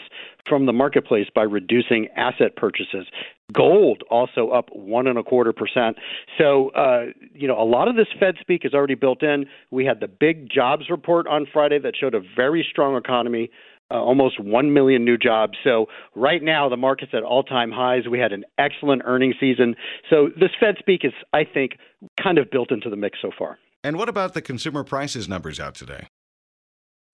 from 0.48 0.66
the 0.66 0.74
marketplace 0.74 1.28
by 1.34 1.44
reducing 1.44 2.08
asset 2.16 2.56
purchases. 2.56 3.06
Gold 3.54 4.04
also 4.10 4.50
up 4.50 4.70
one 4.72 5.08
and 5.08 5.18
a 5.18 5.24
quarter 5.24 5.54
percent. 5.54 5.98
So 6.38 6.70
uh, 6.70 7.06
you 7.34 7.48
know 7.48 7.60
a 7.60 7.66
lot 7.66 7.88
of 7.88 7.96
this 7.96 8.08
fed 8.20 8.36
speak 8.40 8.66
is 8.66 8.74
already 8.74 8.96
built 8.96 9.24
in. 9.24 9.46
We 9.72 9.86
had 9.86 10.00
the 10.00 10.08
big 10.08 10.50
jobs 10.50 10.90
report 10.90 11.28
on 11.28 11.48
friday 11.52 11.80
that 11.80 11.94
showed 12.00 12.16
a 12.16 12.22
very 12.36 12.66
strong 12.70 12.96
economy 12.96 13.50
uh, 13.92 13.96
almost 13.96 14.40
1 14.40 14.74
million 14.74 15.04
new 15.04 15.18
jobs. 15.18 15.54
So 15.64 15.88
right 16.16 16.42
now 16.42 16.70
the 16.70 16.78
market's 16.78 17.14
at 17.14 17.24
all-time 17.24 17.72
highs. 17.72 18.04
We 18.10 18.20
had 18.20 18.32
an 18.32 18.46
excellent 18.58 19.02
earnings 19.06 19.36
season. 19.40 19.76
So 20.10 20.30
this 20.40 20.52
Fed 20.60 20.76
speak 20.80 21.02
is, 21.04 21.14
I 21.34 21.44
think, 21.44 21.74
kind 22.22 22.38
of 22.38 22.50
built 22.50 22.72
into 22.72 22.90
the 22.90 22.96
mix 22.96 23.20
so 23.22 23.32
far. 23.38 23.58
And 23.84 23.98
what 23.98 24.10
about 24.10 24.34
the 24.34 24.42
consumer 24.42 24.84
prices 24.84 25.28
numbers 25.28 25.60
out 25.60 25.76
today? 25.76 26.08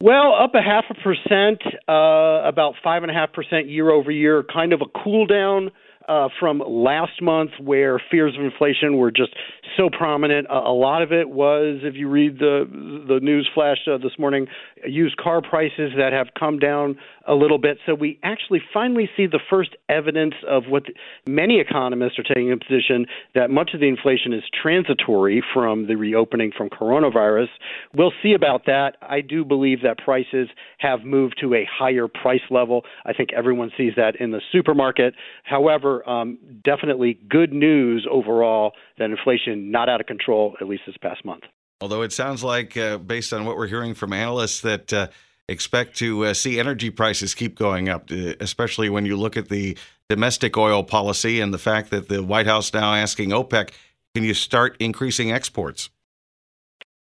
Well, 0.01 0.35
up 0.35 0.53
a 0.53 0.61
half 0.61 0.85
a 0.91 0.93
percent, 0.93 1.59
uh, 1.89 2.47
about 2.47 2.75
five 2.83 3.01
and 3.01 3.11
a 3.11 3.15
half 3.15 3.33
percent 3.33 3.67
year 3.67 3.89
over 3.89 4.11
year. 4.11 4.43
Kind 4.43 4.71
of 4.71 4.81
a 4.81 5.03
cool 5.03 5.25
down 5.25 5.71
uh, 6.07 6.29
from 6.39 6.61
last 6.65 7.21
month 7.21 7.51
where 7.61 8.01
fears 8.09 8.35
of 8.37 8.43
inflation 8.43 8.97
were 8.97 9.11
just 9.11 9.33
so 9.75 9.89
prominent. 9.89 10.47
a 10.49 10.71
lot 10.71 11.01
of 11.01 11.11
it 11.11 11.29
was, 11.29 11.79
if 11.83 11.95
you 11.95 12.09
read 12.09 12.39
the 12.39 12.65
the 13.07 13.19
news 13.21 13.49
flash 13.53 13.77
uh, 13.87 13.97
this 13.97 14.17
morning, 14.17 14.47
used 14.85 15.17
car 15.17 15.41
prices 15.41 15.91
that 15.97 16.13
have 16.13 16.27
come 16.37 16.59
down 16.59 16.97
a 17.27 17.33
little 17.33 17.57
bit. 17.57 17.77
So 17.85 17.93
we 17.93 18.19
actually 18.23 18.61
finally 18.73 19.09
see 19.15 19.27
the 19.27 19.39
first 19.49 19.75
evidence 19.89 20.35
of 20.47 20.63
what 20.67 20.83
many 21.27 21.59
economists 21.59 22.17
are 22.17 22.23
taking 22.23 22.51
a 22.51 22.57
position 22.57 23.05
that 23.35 23.49
much 23.49 23.71
of 23.73 23.81
the 23.81 23.87
inflation 23.87 24.33
is 24.33 24.43
transitory 24.61 25.43
from 25.53 25.87
the 25.87 25.95
reopening 25.95 26.51
from 26.57 26.69
coronavirus. 26.69 27.49
We'll 27.93 28.13
see 28.23 28.33
about 28.33 28.65
that. 28.65 28.97
I 29.01 29.21
do 29.21 29.43
believe 29.43 29.81
that 29.83 29.97
prices 29.97 30.47
have 30.79 31.03
moved 31.03 31.37
to 31.41 31.53
a 31.53 31.67
higher 31.71 32.07
price 32.07 32.41
level. 32.49 32.83
I 33.05 33.13
think 33.13 33.29
everyone 33.33 33.71
sees 33.77 33.93
that 33.97 34.15
in 34.19 34.31
the 34.31 34.41
supermarket. 34.51 35.13
However, 35.43 36.07
um, 36.09 36.37
definitely 36.63 37.19
good 37.29 37.51
news 37.51 38.07
overall 38.09 38.71
that 38.97 39.09
inflation 39.09 39.71
not 39.71 39.89
out 39.89 39.99
of 39.99 40.07
control 40.07 40.55
at 40.61 40.67
least 40.67 40.83
this 40.87 40.97
past 40.97 41.25
month. 41.25 41.43
Although 41.79 42.01
it 42.01 42.11
sounds 42.11 42.43
like, 42.43 42.75
uh, 42.75 42.97
based 42.97 43.33
on 43.33 43.45
what 43.45 43.55
we're 43.55 43.67
hearing 43.67 43.93
from 43.93 44.11
analysts, 44.11 44.61
that 44.61 44.91
uh, 44.91 45.07
expect 45.49 45.97
to 45.97 46.25
uh, 46.25 46.33
see 46.33 46.59
energy 46.59 46.89
prices 46.89 47.33
keep 47.33 47.57
going 47.57 47.89
up, 47.89 48.11
uh, 48.11 48.33
especially 48.39 48.89
when 48.89 49.05
you 49.05 49.15
look 49.15 49.37
at 49.37 49.49
the 49.49 49.77
domestic 50.09 50.57
oil 50.57 50.83
policy 50.83 51.39
and 51.39 51.53
the 51.53 51.57
fact 51.57 51.89
that 51.89 52.09
the 52.09 52.23
White 52.23 52.47
House 52.47 52.73
now 52.73 52.93
asking 52.93 53.29
OPEC, 53.29 53.71
can 54.13 54.23
you 54.23 54.33
start 54.33 54.75
increasing 54.79 55.31
exports? 55.31 55.89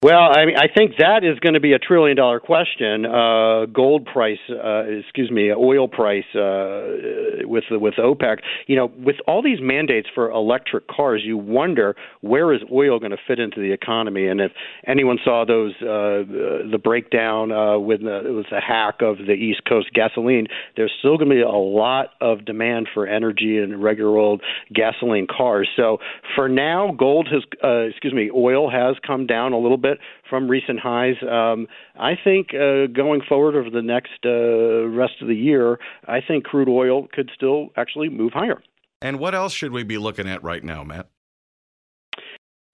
Well, 0.02 0.30
I 0.34 0.46
mean, 0.46 0.56
I 0.56 0.68
think 0.74 0.92
that 0.98 1.24
is 1.24 1.38
going 1.40 1.52
to 1.52 1.60
be 1.60 1.74
a 1.74 1.78
trillion 1.78 2.16
dollar 2.16 2.40
question. 2.40 3.04
Uh, 3.04 3.66
gold 3.66 4.06
price, 4.06 4.38
uh, 4.48 4.84
excuse 4.84 5.30
me, 5.30 5.52
oil 5.52 5.88
price 5.88 6.24
uh, 6.34 7.44
with 7.44 7.64
with 7.70 7.92
OPEC. 7.98 8.38
You 8.66 8.76
know, 8.76 8.90
with 8.96 9.16
all 9.28 9.42
these 9.42 9.58
mandates 9.60 10.08
for 10.14 10.30
electric 10.30 10.88
cars, 10.88 11.20
you 11.22 11.36
wonder 11.36 11.96
where 12.22 12.54
is 12.54 12.62
oil 12.72 12.98
going 12.98 13.10
to 13.10 13.18
fit 13.28 13.38
into 13.38 13.60
the 13.60 13.72
economy. 13.72 14.26
And 14.26 14.40
if 14.40 14.52
anyone 14.86 15.18
saw 15.22 15.44
those, 15.46 15.74
uh, 15.82 16.24
the 16.24 16.80
breakdown 16.82 17.52
uh, 17.52 17.78
with 17.78 18.00
the, 18.00 18.42
hack 18.66 19.02
of 19.02 19.18
the 19.18 19.34
East 19.34 19.66
Coast 19.68 19.88
gasoline, 19.92 20.46
there's 20.78 20.92
still 21.00 21.18
going 21.18 21.28
to 21.28 21.34
be 21.34 21.42
a 21.42 21.48
lot 21.50 22.12
of 22.22 22.46
demand 22.46 22.88
for 22.94 23.06
energy 23.06 23.58
and 23.58 23.82
regular 23.82 24.16
old 24.16 24.40
gasoline 24.74 25.26
cars. 25.26 25.68
So 25.76 25.98
for 26.34 26.48
now, 26.48 26.90
gold 26.98 27.28
has, 27.30 27.42
uh, 27.62 27.90
excuse 27.90 28.14
me, 28.14 28.30
oil 28.34 28.70
has 28.70 28.96
come 29.06 29.26
down 29.26 29.52
a 29.52 29.58
little 29.58 29.76
bit 29.76 29.89
bit 29.90 29.98
from 30.28 30.48
recent 30.48 30.80
highs. 30.80 31.16
Um, 31.22 31.66
I 31.98 32.12
think 32.22 32.48
uh, 32.54 32.86
going 32.86 33.20
forward 33.28 33.56
over 33.56 33.70
the 33.70 33.82
next 33.82 34.24
uh, 34.24 34.88
rest 34.88 35.14
of 35.20 35.28
the 35.28 35.34
year, 35.34 35.78
I 36.06 36.20
think 36.26 36.44
crude 36.44 36.68
oil 36.68 37.08
could 37.12 37.30
still 37.34 37.70
actually 37.76 38.08
move 38.08 38.32
higher. 38.32 38.62
And 39.02 39.18
what 39.18 39.34
else 39.34 39.52
should 39.52 39.72
we 39.72 39.82
be 39.82 39.98
looking 39.98 40.28
at 40.28 40.42
right 40.42 40.62
now, 40.62 40.84
Matt? 40.84 41.08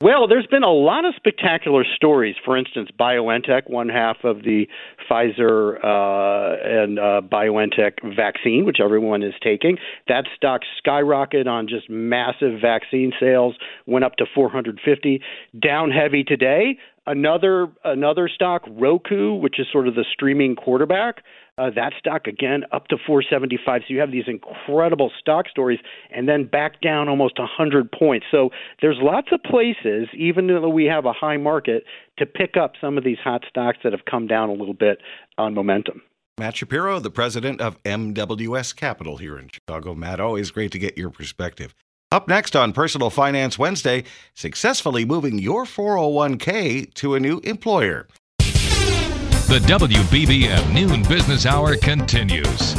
Well, 0.03 0.29
there's 0.29 0.47
been 0.47 0.63
a 0.63 0.71
lot 0.71 1.07
of 1.07 1.15
spectacular 1.17 1.83
stories. 1.97 2.35
For 2.45 2.55
instance, 2.55 2.91
BioNTech, 3.01 3.71
one 3.71 3.89
half 3.89 4.19
of 4.25 4.43
the 4.43 4.69
Pfizer 5.11 5.77
uh, 5.83 6.57
and 6.63 6.99
uh, 6.99 7.23
BioNTech 7.27 8.15
vaccine, 8.15 8.67
which 8.67 8.77
everyone 8.79 9.23
is 9.23 9.33
taking, 9.43 9.79
that 10.07 10.25
stock 10.37 10.61
skyrocketed 10.85 11.47
on 11.47 11.67
just 11.67 11.89
massive 11.89 12.61
vaccine 12.61 13.13
sales, 13.19 13.55
went 13.87 14.05
up 14.05 14.17
to 14.17 14.27
450. 14.35 15.23
Down 15.59 15.91
heavy 15.91 16.25
today. 16.25 16.77
Another 17.07 17.69
another 17.85 18.29
stock, 18.29 18.63
Roku, 18.69 19.35
which 19.35 19.61
is 19.61 19.67
sort 19.71 19.87
of 19.87 19.95
the 19.95 20.05
streaming 20.13 20.57
quarterback, 20.57 21.23
uh, 21.59 21.71
that 21.75 21.93
stock 21.99 22.27
again 22.27 22.65
up 22.73 22.89
to 22.89 22.97
475. 23.07 23.83
So 23.83 23.95
you 23.95 24.01
have 24.01 24.11
these 24.11 24.25
incredible 24.27 25.13
stock 25.21 25.49
stories, 25.49 25.79
and 26.11 26.29
then 26.29 26.45
back 26.45 26.81
down 26.81 27.09
almost 27.09 27.39
100 27.39 27.91
points. 27.93 28.27
So 28.31 28.51
there's 28.83 28.99
lots 29.01 29.29
of 29.31 29.41
places, 29.43 30.09
even 30.15 30.49
though 30.49 30.69
we 30.69 30.85
have 30.87 31.07
a 31.07 31.13
high 31.13 31.37
market, 31.37 31.85
to 32.19 32.27
pick 32.27 32.57
up 32.57 32.73
some 32.81 32.99
of 32.99 33.05
these 33.05 33.19
hot 33.23 33.43
stocks 33.49 33.79
that 33.85 33.93
have 33.93 34.05
come 34.11 34.27
down 34.27 34.49
a 34.49 34.55
little 34.55 34.75
bit 34.75 34.99
on 35.39 35.55
momentum. 35.55 36.03
Matt 36.39 36.57
Shapiro, 36.57 36.99
the 36.99 37.11
president 37.11 37.63
of 37.63 37.83
MWS 37.85 38.77
Capital 38.77 39.17
here 39.17 39.39
in 39.39 39.49
Chicago. 39.49 39.95
Matt, 39.95 40.21
always 40.21 40.51
great 40.51 40.71
to 40.73 40.79
get 40.79 40.99
your 40.99 41.09
perspective. 41.09 41.75
Up 42.13 42.29
next 42.29 42.55
on 42.55 42.73
Personal 42.73 43.11
Finance 43.11 43.59
Wednesday, 43.59 44.05
successfully 44.33 45.05
moving 45.05 45.41
your 45.41 45.65
401k 45.65 46.95
to 46.95 47.17
a 47.17 47.21
new 47.21 47.41
employer. 47.41 48.07
The 48.39 49.61
WBBM 49.67 50.73
Noon 50.73 51.03
Business 51.03 51.47
Hour 51.47 51.77
continues. 51.77 52.77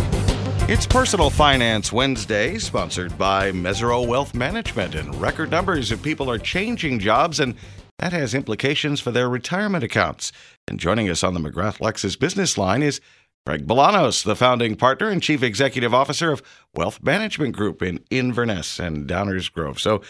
It's 0.70 0.88
Personal 0.88 1.30
Finance 1.30 1.92
Wednesday, 1.92 2.58
sponsored 2.58 3.18
by 3.18 3.52
Mesirow 3.52 4.08
Wealth 4.08 4.34
Management. 4.34 4.96
And 4.96 5.14
record 5.16 5.52
numbers 5.52 5.92
of 5.92 6.02
people 6.02 6.32
are 6.32 6.40
changing 6.40 7.00
jobs, 7.00 7.42
and 7.42 7.56
that 8.00 8.14
has 8.14 8.34
implications 8.34 9.02
for 9.02 9.12
their 9.12 9.28
retirement 9.28 9.84
accounts. 9.84 10.32
And 10.70 10.80
joining 10.80 11.10
us 11.10 11.22
on 11.22 11.34
the 11.34 11.42
McGrath 11.42 11.80
Lexus 11.80 12.18
business 12.18 12.58
line 12.58 12.82
is 12.82 13.02
Craig 13.48 13.66
Bolanos, 13.66 14.26
the 14.26 14.36
founding 14.36 14.76
partner 14.76 15.08
and 15.08 15.24
chief 15.24 15.42
executive 15.42 15.94
officer 15.94 16.34
of 16.34 16.42
Wealth 16.76 17.02
Management 17.02 17.56
Group 17.56 17.82
in 17.82 18.04
Inverness 18.10 18.78
and 18.78 19.08
Downers 19.08 19.50
Grove. 19.50 19.80
So, 19.80 20.02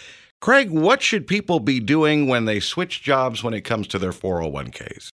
Craig, 0.41 0.71
what 0.71 1.03
should 1.03 1.27
people 1.27 1.59
be 1.59 1.79
doing 1.79 2.27
when 2.27 2.45
they 2.45 2.59
switch 2.59 3.03
jobs 3.03 3.43
when 3.43 3.53
it 3.53 3.61
comes 3.61 3.85
to 3.89 3.99
their 3.99 4.09
401ks? 4.09 5.09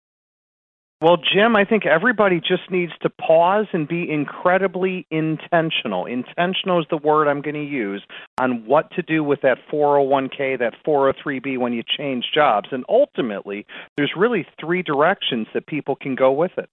Well, 1.01 1.17
Jim, 1.17 1.57
I 1.57 1.65
think 1.65 1.85
everybody 1.85 2.39
just 2.39 2.71
needs 2.71 2.93
to 3.01 3.09
pause 3.09 3.65
and 3.73 3.89
be 3.89 4.09
incredibly 4.09 5.05
intentional. 5.11 6.05
Intentional 6.05 6.79
is 6.79 6.85
the 6.89 6.95
word 6.95 7.27
I'm 7.27 7.41
going 7.41 7.55
to 7.55 7.61
use 7.61 8.05
on 8.39 8.65
what 8.65 8.89
to 8.91 9.01
do 9.01 9.21
with 9.21 9.41
that 9.41 9.57
401k, 9.69 10.57
that 10.59 10.75
403b 10.87 11.57
when 11.57 11.73
you 11.73 11.83
change 11.97 12.27
jobs. 12.33 12.69
And 12.71 12.85
ultimately, 12.87 13.65
there's 13.97 14.13
really 14.15 14.47
three 14.61 14.81
directions 14.81 15.47
that 15.53 15.67
people 15.67 15.97
can 15.97 16.15
go 16.15 16.31
with 16.31 16.51
it. 16.57 16.69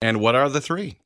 And 0.00 0.20
what 0.20 0.34
are 0.34 0.48
the 0.48 0.60
three? 0.60 0.98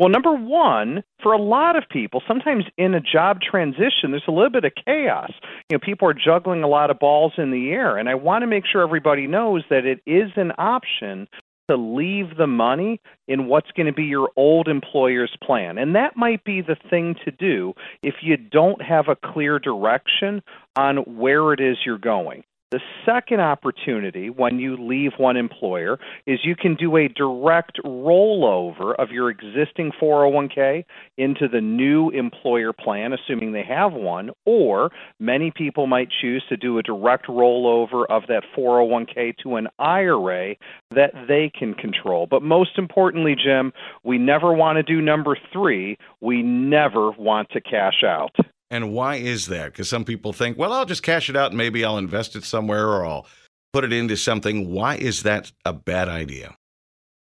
Well, 0.00 0.08
number 0.08 0.32
one, 0.32 1.04
for 1.22 1.32
a 1.32 1.40
lot 1.40 1.76
of 1.76 1.84
people, 1.88 2.22
sometimes 2.26 2.64
in 2.76 2.94
a 2.94 3.00
job 3.00 3.38
transition, 3.40 4.10
there's 4.10 4.24
a 4.26 4.32
little 4.32 4.50
bit 4.50 4.64
of 4.64 4.72
chaos. 4.84 5.30
You 5.70 5.76
know, 5.76 5.78
people 5.78 6.08
are 6.08 6.14
juggling 6.14 6.64
a 6.64 6.68
lot 6.68 6.90
of 6.90 6.98
balls 6.98 7.34
in 7.38 7.52
the 7.52 7.70
air, 7.70 7.98
and 7.98 8.08
I 8.08 8.16
want 8.16 8.42
to 8.42 8.48
make 8.48 8.64
sure 8.66 8.82
everybody 8.82 9.28
knows 9.28 9.62
that 9.70 9.86
it 9.86 10.00
is 10.04 10.32
an 10.36 10.52
option 10.58 11.28
to 11.68 11.76
leave 11.76 12.36
the 12.36 12.48
money 12.48 13.00
in 13.28 13.46
what's 13.46 13.70
going 13.76 13.86
to 13.86 13.92
be 13.92 14.04
your 14.04 14.30
old 14.36 14.66
employer's 14.66 15.34
plan. 15.42 15.78
And 15.78 15.94
that 15.94 16.16
might 16.16 16.42
be 16.42 16.62
the 16.62 16.76
thing 16.90 17.14
to 17.24 17.30
do 17.30 17.74
if 18.02 18.16
you 18.22 18.36
don't 18.36 18.82
have 18.82 19.06
a 19.08 19.14
clear 19.14 19.60
direction 19.60 20.42
on 20.76 20.96
where 20.96 21.52
it 21.52 21.60
is 21.60 21.76
you're 21.86 21.98
going. 21.98 22.42
The 22.72 22.80
second 23.04 23.40
opportunity 23.40 24.30
when 24.30 24.58
you 24.58 24.78
leave 24.78 25.12
one 25.18 25.36
employer 25.36 25.98
is 26.24 26.40
you 26.42 26.56
can 26.56 26.74
do 26.74 26.96
a 26.96 27.06
direct 27.06 27.78
rollover 27.84 28.94
of 28.98 29.10
your 29.10 29.28
existing 29.28 29.92
401k 30.00 30.86
into 31.18 31.48
the 31.48 31.60
new 31.60 32.08
employer 32.08 32.72
plan, 32.72 33.12
assuming 33.12 33.52
they 33.52 33.62
have 33.64 33.92
one, 33.92 34.30
or 34.46 34.90
many 35.20 35.50
people 35.50 35.86
might 35.86 36.08
choose 36.22 36.42
to 36.48 36.56
do 36.56 36.78
a 36.78 36.82
direct 36.82 37.26
rollover 37.26 38.06
of 38.08 38.22
that 38.28 38.44
401k 38.56 39.36
to 39.42 39.56
an 39.56 39.68
IRA 39.78 40.54
that 40.92 41.12
they 41.28 41.50
can 41.54 41.74
control. 41.74 42.26
But 42.26 42.42
most 42.42 42.78
importantly, 42.78 43.36
Jim, 43.36 43.74
we 44.02 44.16
never 44.16 44.50
want 44.50 44.76
to 44.76 44.82
do 44.82 45.02
number 45.02 45.36
three. 45.52 45.98
We 46.22 46.42
never 46.42 47.10
want 47.10 47.50
to 47.50 47.60
cash 47.60 48.02
out. 48.02 48.34
And 48.72 48.90
why 48.90 49.16
is 49.16 49.48
that? 49.48 49.66
Because 49.66 49.90
some 49.90 50.02
people 50.02 50.32
think, 50.32 50.56
well, 50.56 50.72
I'll 50.72 50.86
just 50.86 51.02
cash 51.02 51.28
it 51.28 51.36
out 51.36 51.50
and 51.50 51.58
maybe 51.58 51.84
I'll 51.84 51.98
invest 51.98 52.34
it 52.34 52.42
somewhere 52.42 52.88
or 52.88 53.04
I'll 53.04 53.26
put 53.74 53.84
it 53.84 53.92
into 53.92 54.16
something. 54.16 54.72
Why 54.72 54.96
is 54.96 55.24
that 55.24 55.52
a 55.66 55.74
bad 55.74 56.08
idea? 56.08 56.56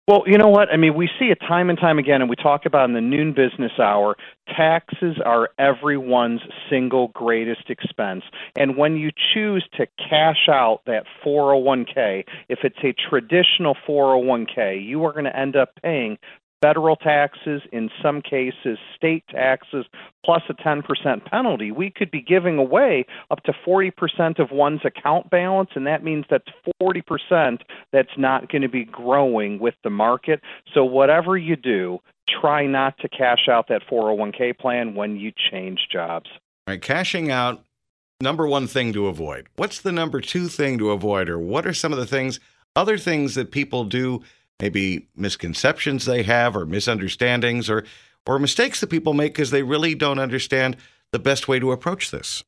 Well, 0.08 0.24
you 0.28 0.38
know 0.38 0.50
what? 0.50 0.68
I 0.70 0.78
mean, 0.78 0.96
we 0.96 1.10
see 1.18 1.28
it 1.28 1.40
time 1.40 1.70
and 1.70 1.80
time 1.80 1.98
again, 1.98 2.20
and 2.20 2.30
we 2.30 2.36
talk 2.36 2.66
about 2.66 2.90
in 2.90 2.94
the 2.94 3.00
noon 3.00 3.34
business 3.34 3.72
hour. 3.80 4.18
Taxes 4.50 5.16
are 5.26 5.50
everyone's 5.58 6.42
single 6.70 7.08
greatest 7.16 7.70
expense. 7.70 8.24
And 8.58 8.76
when 8.76 8.98
you 8.98 9.12
choose 9.34 9.66
to 9.78 9.88
cash 9.98 10.50
out 10.50 10.82
that 10.88 11.06
401k, 11.26 12.26
if 12.50 12.60
it's 12.64 12.80
a 12.84 12.94
traditional 13.10 13.78
401k, 13.88 14.86
you 14.86 15.06
are 15.06 15.14
going 15.14 15.24
to 15.24 15.36
end 15.36 15.56
up 15.56 15.70
paying 15.82 16.18
federal 16.64 16.96
taxes, 16.96 17.62
in 17.74 17.90
some 18.02 18.22
cases, 18.22 18.78
state 18.96 19.26
taxes, 19.28 19.86
plus 20.24 20.42
a 20.48 20.54
10% 20.54 21.26
penalty, 21.26 21.72
we 21.72 21.92
could 21.92 22.10
be 22.10 22.22
giving 22.22 22.58
away 22.58 23.06
up 23.30 23.44
to 23.44 23.52
40% 23.68 24.40
of 24.40 24.50
one's 24.52 24.80
account 24.86 25.30
balance, 25.30 25.72
and 25.76 25.86
that 25.86 26.06
means 26.06 26.24
that's 26.30 26.48
40% 26.82 27.60
that's 27.92 28.18
not 28.18 28.50
going 28.50 28.62
to 28.62 28.70
be 28.70 28.86
growing 28.86 29.60
with 29.60 29.74
the 29.84 29.90
market. 29.90 30.40
So, 30.74 30.86
whatever 30.86 31.36
you 31.38 31.58
do, 31.58 32.00
try 32.42 32.66
not 32.66 32.98
to 33.00 33.10
cash 33.10 33.50
out 33.52 33.68
that 33.68 33.82
401k 33.92 34.58
plan 34.58 34.96
when 34.96 35.18
you 35.18 35.34
change 35.52 35.88
jobs. 35.92 36.30
All 36.66 36.74
right, 36.74 36.82
cashing 36.82 37.30
out, 37.30 37.62
number 38.22 38.48
one 38.48 38.68
thing 38.68 38.94
to 38.94 39.08
avoid. 39.08 39.48
What's 39.58 39.82
the 39.82 39.92
number 39.92 40.22
two 40.22 40.48
thing 40.48 40.78
to 40.78 40.92
avoid, 40.92 41.28
or 41.28 41.38
what 41.38 41.68
are 41.68 41.74
some 41.74 41.92
of 41.92 42.00
the 42.00 42.08
things, 42.08 42.40
other 42.74 42.98
things 42.98 43.36
that 43.36 43.52
people 43.52 43.84
do? 43.84 44.22
Maybe 44.64 45.10
misconceptions 45.14 46.06
they 46.06 46.24
have 46.24 46.56
or 46.56 46.66
misunderstandings 46.66 47.70
or 47.70 47.84
or 48.26 48.40
mistakes 48.40 48.80
that 48.80 48.90
people 48.90 49.14
make 49.14 49.34
because 49.34 49.52
they 49.52 49.62
really 49.62 49.94
don't 49.94 50.20
understand 50.20 50.78
the 51.12 51.20
best 51.20 51.50
way 51.50 51.60
to 51.60 51.74
approach 51.74 52.12
this. 52.12 52.46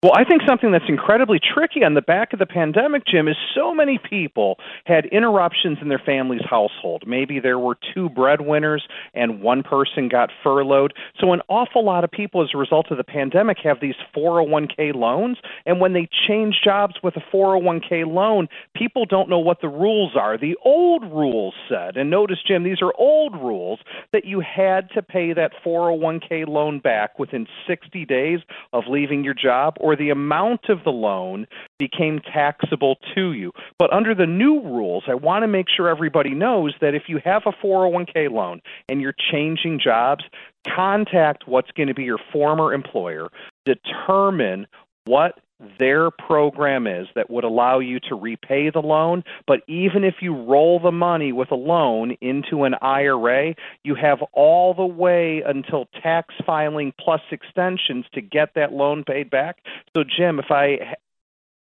Well, 0.00 0.12
I 0.14 0.22
think 0.22 0.42
something 0.46 0.70
that's 0.70 0.84
incredibly 0.86 1.40
tricky 1.40 1.82
on 1.82 1.94
the 1.94 2.00
back 2.00 2.32
of 2.32 2.38
the 2.38 2.46
pandemic, 2.46 3.02
Jim, 3.04 3.26
is 3.26 3.34
so 3.52 3.74
many 3.74 3.98
people 3.98 4.54
had 4.84 5.06
interruptions 5.06 5.78
in 5.82 5.88
their 5.88 5.98
family's 5.98 6.44
household. 6.48 7.02
Maybe 7.04 7.40
there 7.40 7.58
were 7.58 7.76
two 7.92 8.08
breadwinners 8.08 8.86
and 9.12 9.42
one 9.42 9.64
person 9.64 10.08
got 10.08 10.30
furloughed. 10.44 10.92
So, 11.18 11.32
an 11.32 11.40
awful 11.48 11.84
lot 11.84 12.04
of 12.04 12.12
people, 12.12 12.44
as 12.44 12.50
a 12.54 12.58
result 12.58 12.92
of 12.92 12.96
the 12.96 13.02
pandemic, 13.02 13.56
have 13.64 13.80
these 13.80 13.96
401k 14.16 14.94
loans. 14.94 15.38
And 15.66 15.80
when 15.80 15.94
they 15.94 16.08
change 16.28 16.60
jobs 16.62 16.94
with 17.02 17.16
a 17.16 17.36
401k 17.36 18.06
loan, 18.06 18.46
people 18.76 19.04
don't 19.04 19.28
know 19.28 19.40
what 19.40 19.60
the 19.60 19.68
rules 19.68 20.12
are. 20.14 20.38
The 20.38 20.54
old 20.64 21.02
rules 21.10 21.54
said, 21.68 21.96
and 21.96 22.08
notice, 22.08 22.38
Jim, 22.46 22.62
these 22.62 22.82
are 22.82 22.92
old 22.96 23.34
rules, 23.34 23.80
that 24.12 24.24
you 24.24 24.38
had 24.38 24.90
to 24.90 25.02
pay 25.02 25.32
that 25.32 25.50
401k 25.66 26.46
loan 26.46 26.78
back 26.78 27.18
within 27.18 27.48
60 27.66 28.04
days 28.04 28.38
of 28.72 28.84
leaving 28.86 29.24
your 29.24 29.34
job 29.34 29.74
or 29.88 29.96
the 29.96 30.10
amount 30.10 30.68
of 30.68 30.84
the 30.84 30.90
loan 30.90 31.46
became 31.78 32.20
taxable 32.20 32.98
to 33.14 33.32
you. 33.32 33.52
But 33.78 33.90
under 33.90 34.14
the 34.14 34.26
new 34.26 34.60
rules, 34.60 35.04
I 35.08 35.14
want 35.14 35.44
to 35.44 35.48
make 35.48 35.64
sure 35.74 35.88
everybody 35.88 36.34
knows 36.34 36.74
that 36.82 36.94
if 36.94 37.04
you 37.08 37.20
have 37.24 37.44
a 37.46 37.52
401k 37.52 38.30
loan 38.30 38.60
and 38.90 39.00
you're 39.00 39.14
changing 39.32 39.80
jobs, 39.82 40.24
contact 40.66 41.48
what's 41.48 41.70
going 41.70 41.86
to 41.86 41.94
be 41.94 42.04
your 42.04 42.18
former 42.30 42.74
employer, 42.74 43.28
determine 43.64 44.66
what 45.06 45.38
their 45.78 46.10
program 46.10 46.86
is 46.86 47.08
that 47.14 47.30
would 47.30 47.44
allow 47.44 47.78
you 47.78 47.98
to 48.08 48.14
repay 48.14 48.70
the 48.70 48.80
loan. 48.80 49.24
But 49.46 49.60
even 49.66 50.04
if 50.04 50.16
you 50.20 50.34
roll 50.34 50.78
the 50.80 50.92
money 50.92 51.32
with 51.32 51.50
a 51.50 51.56
loan 51.56 52.16
into 52.20 52.64
an 52.64 52.74
IRA, 52.80 53.54
you 53.82 53.94
have 53.94 54.22
all 54.32 54.74
the 54.74 54.86
way 54.86 55.42
until 55.44 55.86
tax 56.02 56.34
filing 56.46 56.92
plus 56.98 57.22
extensions 57.30 58.06
to 58.14 58.20
get 58.20 58.54
that 58.54 58.72
loan 58.72 59.04
paid 59.04 59.30
back. 59.30 59.58
So, 59.96 60.04
Jim, 60.04 60.38
if 60.38 60.50
I 60.50 60.96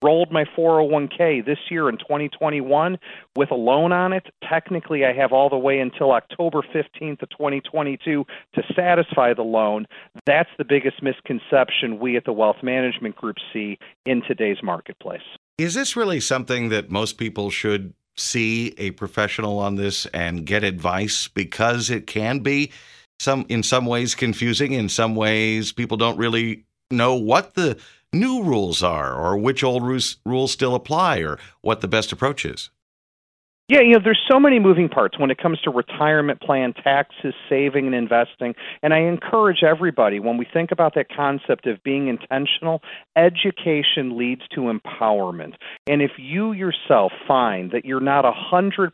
rolled 0.02 0.32
my 0.32 0.46
401k 0.58 1.46
this 1.46 1.60
year 1.70 1.90
in 1.90 1.98
2021 1.98 2.98
with 3.36 3.52
a 3.52 3.56
loan 3.56 3.92
on 3.92 4.14
it, 4.14 4.28
technically 4.48 5.06
I 5.06 5.14
have 5.14 5.32
all 5.32 5.50
the 5.50 5.58
way 5.58 5.80
until 5.80 6.12
October 6.12 6.62
15th 6.62 7.22
of 7.22 7.30
2022 7.30 8.26
to 8.56 8.64
satisfy 8.76 9.34
the 9.34 9.44
loan. 9.44 9.86
That's 10.26 10.50
the 10.58 10.66
biggest 10.66 11.04
misconception 11.04 12.00
we 12.00 12.18
at 12.18 12.26
the 12.26 12.34
Wealth 12.34 12.64
Management 12.64 13.16
Group 13.16 13.38
see 13.54 13.78
in 14.06 14.22
today's 14.28 14.58
marketplace. 14.64 15.22
Is 15.58 15.74
this 15.74 15.96
really 15.96 16.20
something 16.20 16.70
that 16.70 16.90
most 16.90 17.18
people 17.18 17.50
should 17.50 17.94
see 18.18 18.74
a 18.78 18.92
professional 18.92 19.60
on 19.60 19.76
this 19.76 20.06
and 20.08 20.46
get 20.46 20.64
advice 20.64 21.28
because 21.28 21.90
it 21.90 22.08
can 22.08 22.40
be 22.40 22.72
some 23.20 23.46
in 23.50 23.64
some 23.64 23.86
ways 23.86 24.16
confusing 24.16 24.74
in 24.74 24.90
some 24.90 25.16
ways 25.16 25.72
people 25.72 25.96
don't 25.96 26.18
really 26.18 26.66
know 26.90 27.16
what 27.16 27.54
the 27.54 27.78
new 28.14 28.44
rules 28.44 28.84
are, 28.84 29.14
or 29.14 29.38
which 29.38 29.64
old 29.64 29.84
rules, 29.84 30.52
still 30.52 30.76
apply, 30.76 31.20
or 31.20 31.40
what 31.62 31.82
the 31.82 31.88
best 31.88 32.12
approach 32.12 32.46
is. 32.46 32.70
Yeah, 33.72 33.80
you 33.80 33.94
know, 33.94 34.00
there's 34.04 34.20
so 34.30 34.38
many 34.38 34.60
moving 34.60 34.90
parts 34.90 35.18
when 35.18 35.32
it 35.32 35.38
comes 35.38 35.62
to 35.62 35.70
retirement 35.70 36.42
plan, 36.42 36.74
taxes, 36.74 37.34
saving, 37.48 37.86
and 37.86 37.96
investing. 37.96 38.54
And 38.84 38.94
I 38.94 38.98
encourage 38.98 39.64
everybody 39.64 40.20
when 40.20 40.36
we 40.36 40.46
think 40.46 40.74
about 40.74 40.94
that 40.96 41.08
concept 41.08 41.68
of 41.68 41.82
being 41.82 42.10
intentional, 42.10 42.82
education 43.16 44.18
leads 44.18 44.42
to 44.56 44.70
empowerment. 44.70 45.54
And 45.90 46.02
if 46.02 46.12
you 46.18 46.52
yourself 46.52 47.14
find 47.26 47.72
that 47.72 47.86
you're 47.86 48.02
not 48.02 48.26
100% 48.26 48.92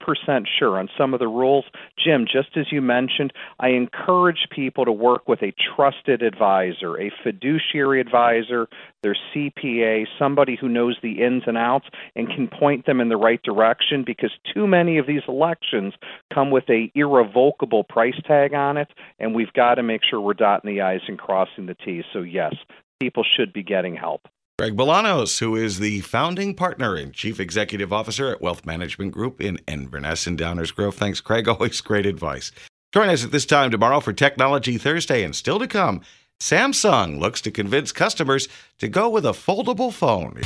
sure 0.59 0.77
on 0.77 0.89
some 0.95 1.15
of 1.15 1.19
the 1.19 1.27
rules, 1.27 1.65
Jim, 1.97 2.27
just 2.31 2.55
as 2.55 2.71
you 2.71 2.79
mentioned, 2.79 3.33
I 3.59 3.69
encourage 3.69 4.47
people 4.51 4.85
to 4.85 4.91
work 4.91 5.27
with 5.27 5.41
a 5.41 5.55
trusted 5.75 6.21
advisor, 6.21 7.01
a 7.01 7.11
fiduciary 7.23 7.99
advisor, 7.99 8.67
their 9.03 9.15
CPA, 9.33 10.05
somebody 10.17 10.57
who 10.59 10.67
knows 10.67 10.97
the 11.01 11.23
ins 11.23 11.43
and 11.47 11.57
outs 11.57 11.87
and 12.15 12.27
can 12.27 12.47
point 12.47 12.85
them 12.85 12.99
in 12.99 13.09
the 13.09 13.17
right 13.17 13.41
direction 13.43 14.03
because 14.05 14.31
too 14.53 14.67
many 14.67 14.97
of 14.97 15.07
these 15.07 15.21
elections 15.27 15.93
come 16.33 16.51
with 16.51 16.69
a 16.69 16.91
irrevocable 16.95 17.83
price 17.83 18.19
tag 18.25 18.53
on 18.53 18.77
it, 18.77 18.89
and 19.19 19.35
we've 19.35 19.53
got 19.53 19.75
to 19.75 19.83
make 19.83 20.01
sure 20.07 20.19
we're 20.19 20.33
dotting 20.33 20.73
the 20.73 20.81
i's 20.81 21.01
and 21.07 21.19
crossing 21.19 21.65
the 21.65 21.75
t's. 21.75 22.03
So 22.13 22.21
yes, 22.21 22.55
people 22.99 23.23
should 23.23 23.53
be 23.53 23.63
getting 23.63 23.95
help. 23.95 24.27
Greg 24.59 24.75
Bolanos, 24.75 25.37
who 25.39 25.55
is 25.55 25.77
the 25.77 26.01
founding 26.01 26.55
partner 26.55 26.95
and 26.95 27.13
chief 27.13 27.39
executive 27.39 27.93
officer 27.93 28.31
at 28.31 28.41
Wealth 28.41 28.65
Management 28.65 29.11
Group 29.11 29.39
in 29.39 29.59
Inverness 29.67 30.25
and 30.25 30.35
Downers 30.35 30.73
Grove. 30.73 30.95
Thanks, 30.95 31.21
Craig. 31.21 31.47
Always 31.47 31.79
great 31.81 32.07
advice. 32.07 32.51
Join 32.91 33.09
us 33.09 33.23
at 33.23 33.31
this 33.31 33.45
time 33.45 33.69
tomorrow 33.69 33.99
for 33.99 34.13
Technology 34.13 34.79
Thursday 34.79 35.21
and 35.21 35.35
still 35.35 35.59
to 35.59 35.67
come. 35.67 36.01
Samsung 36.41 37.19
looks 37.19 37.41
to 37.41 37.51
convince 37.51 37.91
customers 37.91 38.47
to 38.77 38.87
go 38.87 39.09
with 39.09 39.25
a 39.25 39.31
foldable 39.31 39.91
phone. 39.91 40.39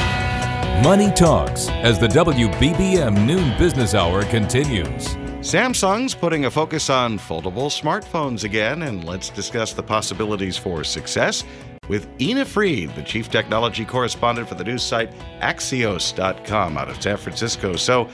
Money 0.83 1.11
Talks 1.11 1.67
as 1.69 1.99
the 1.99 2.07
WBBM 2.07 3.25
Noon 3.25 3.55
Business 3.57 3.93
Hour 3.93 4.23
continues. 4.25 5.15
Samsung's 5.41 6.15
putting 6.15 6.45
a 6.45 6.51
focus 6.51 6.89
on 6.89 7.19
foldable 7.19 7.69
smartphones 7.69 8.43
again, 8.43 8.83
and 8.83 9.03
let's 9.03 9.29
discuss 9.29 9.73
the 9.73 9.83
possibilities 9.83 10.57
for 10.57 10.83
success 10.83 11.43
with 11.87 12.07
Ina 12.21 12.45
Fried, 12.45 12.95
the 12.95 13.03
chief 13.03 13.29
technology 13.29 13.83
correspondent 13.83 14.47
for 14.47 14.55
the 14.55 14.63
news 14.63 14.83
site 14.83 15.11
Axios.com 15.41 16.77
out 16.77 16.89
of 16.89 17.01
San 17.01 17.17
Francisco. 17.17 17.75
So, 17.75 18.07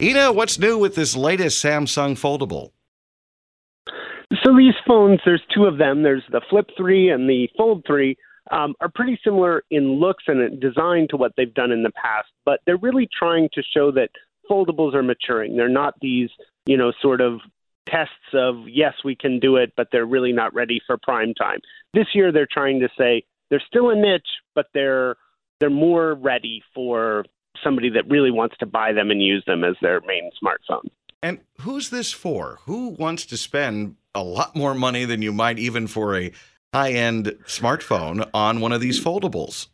Ina, 0.00 0.32
what's 0.32 0.58
new 0.58 0.78
with 0.78 0.94
this 0.94 1.14
latest 1.14 1.62
Samsung 1.62 2.12
foldable? 2.12 2.70
These 4.56 4.74
phones, 4.86 5.20
there's 5.24 5.42
two 5.54 5.64
of 5.64 5.78
them. 5.78 6.02
There's 6.02 6.24
the 6.30 6.40
Flip 6.50 6.68
3 6.76 7.10
and 7.10 7.28
the 7.28 7.48
Fold 7.56 7.84
3 7.86 8.16
um, 8.50 8.74
are 8.80 8.90
pretty 8.94 9.18
similar 9.22 9.62
in 9.70 10.00
looks 10.00 10.24
and 10.26 10.60
design 10.60 11.06
to 11.10 11.16
what 11.16 11.32
they've 11.36 11.52
done 11.52 11.70
in 11.72 11.82
the 11.82 11.92
past, 11.92 12.28
but 12.44 12.60
they're 12.66 12.76
really 12.76 13.08
trying 13.16 13.48
to 13.54 13.62
show 13.74 13.90
that 13.92 14.10
foldables 14.50 14.94
are 14.94 15.02
maturing. 15.02 15.56
They're 15.56 15.68
not 15.68 15.94
these, 16.00 16.30
you 16.66 16.76
know, 16.76 16.92
sort 17.00 17.20
of 17.20 17.40
tests 17.86 18.12
of 18.34 18.68
yes, 18.68 18.94
we 19.04 19.14
can 19.14 19.40
do 19.40 19.56
it, 19.56 19.72
but 19.76 19.88
they're 19.92 20.06
really 20.06 20.32
not 20.32 20.54
ready 20.54 20.80
for 20.86 20.98
prime 20.98 21.34
time. 21.34 21.60
This 21.94 22.06
year, 22.14 22.32
they're 22.32 22.48
trying 22.50 22.80
to 22.80 22.88
say 22.98 23.24
they're 23.50 23.62
still 23.66 23.90
a 23.90 23.96
niche, 23.96 24.22
but 24.54 24.66
they're 24.74 25.16
they're 25.60 25.70
more 25.70 26.14
ready 26.14 26.62
for 26.74 27.24
somebody 27.62 27.90
that 27.90 28.08
really 28.08 28.30
wants 28.30 28.56
to 28.58 28.66
buy 28.66 28.92
them 28.92 29.10
and 29.10 29.22
use 29.22 29.44
them 29.46 29.64
as 29.64 29.76
their 29.82 30.00
main 30.06 30.30
smartphone. 30.42 30.88
And 31.22 31.40
who's 31.60 31.90
this 31.90 32.12
for? 32.12 32.60
Who 32.66 32.88
wants 32.88 33.26
to 33.26 33.36
spend 33.36 33.96
a 34.14 34.22
lot 34.22 34.56
more 34.56 34.74
money 34.74 35.04
than 35.04 35.22
you 35.22 35.32
might 35.32 35.58
even 35.58 35.86
for 35.86 36.16
a 36.16 36.32
high 36.72 36.92
end 36.92 37.36
smartphone 37.46 38.28
on 38.32 38.60
one 38.60 38.72
of 38.72 38.80
these 38.80 39.02
foldables? 39.02 39.68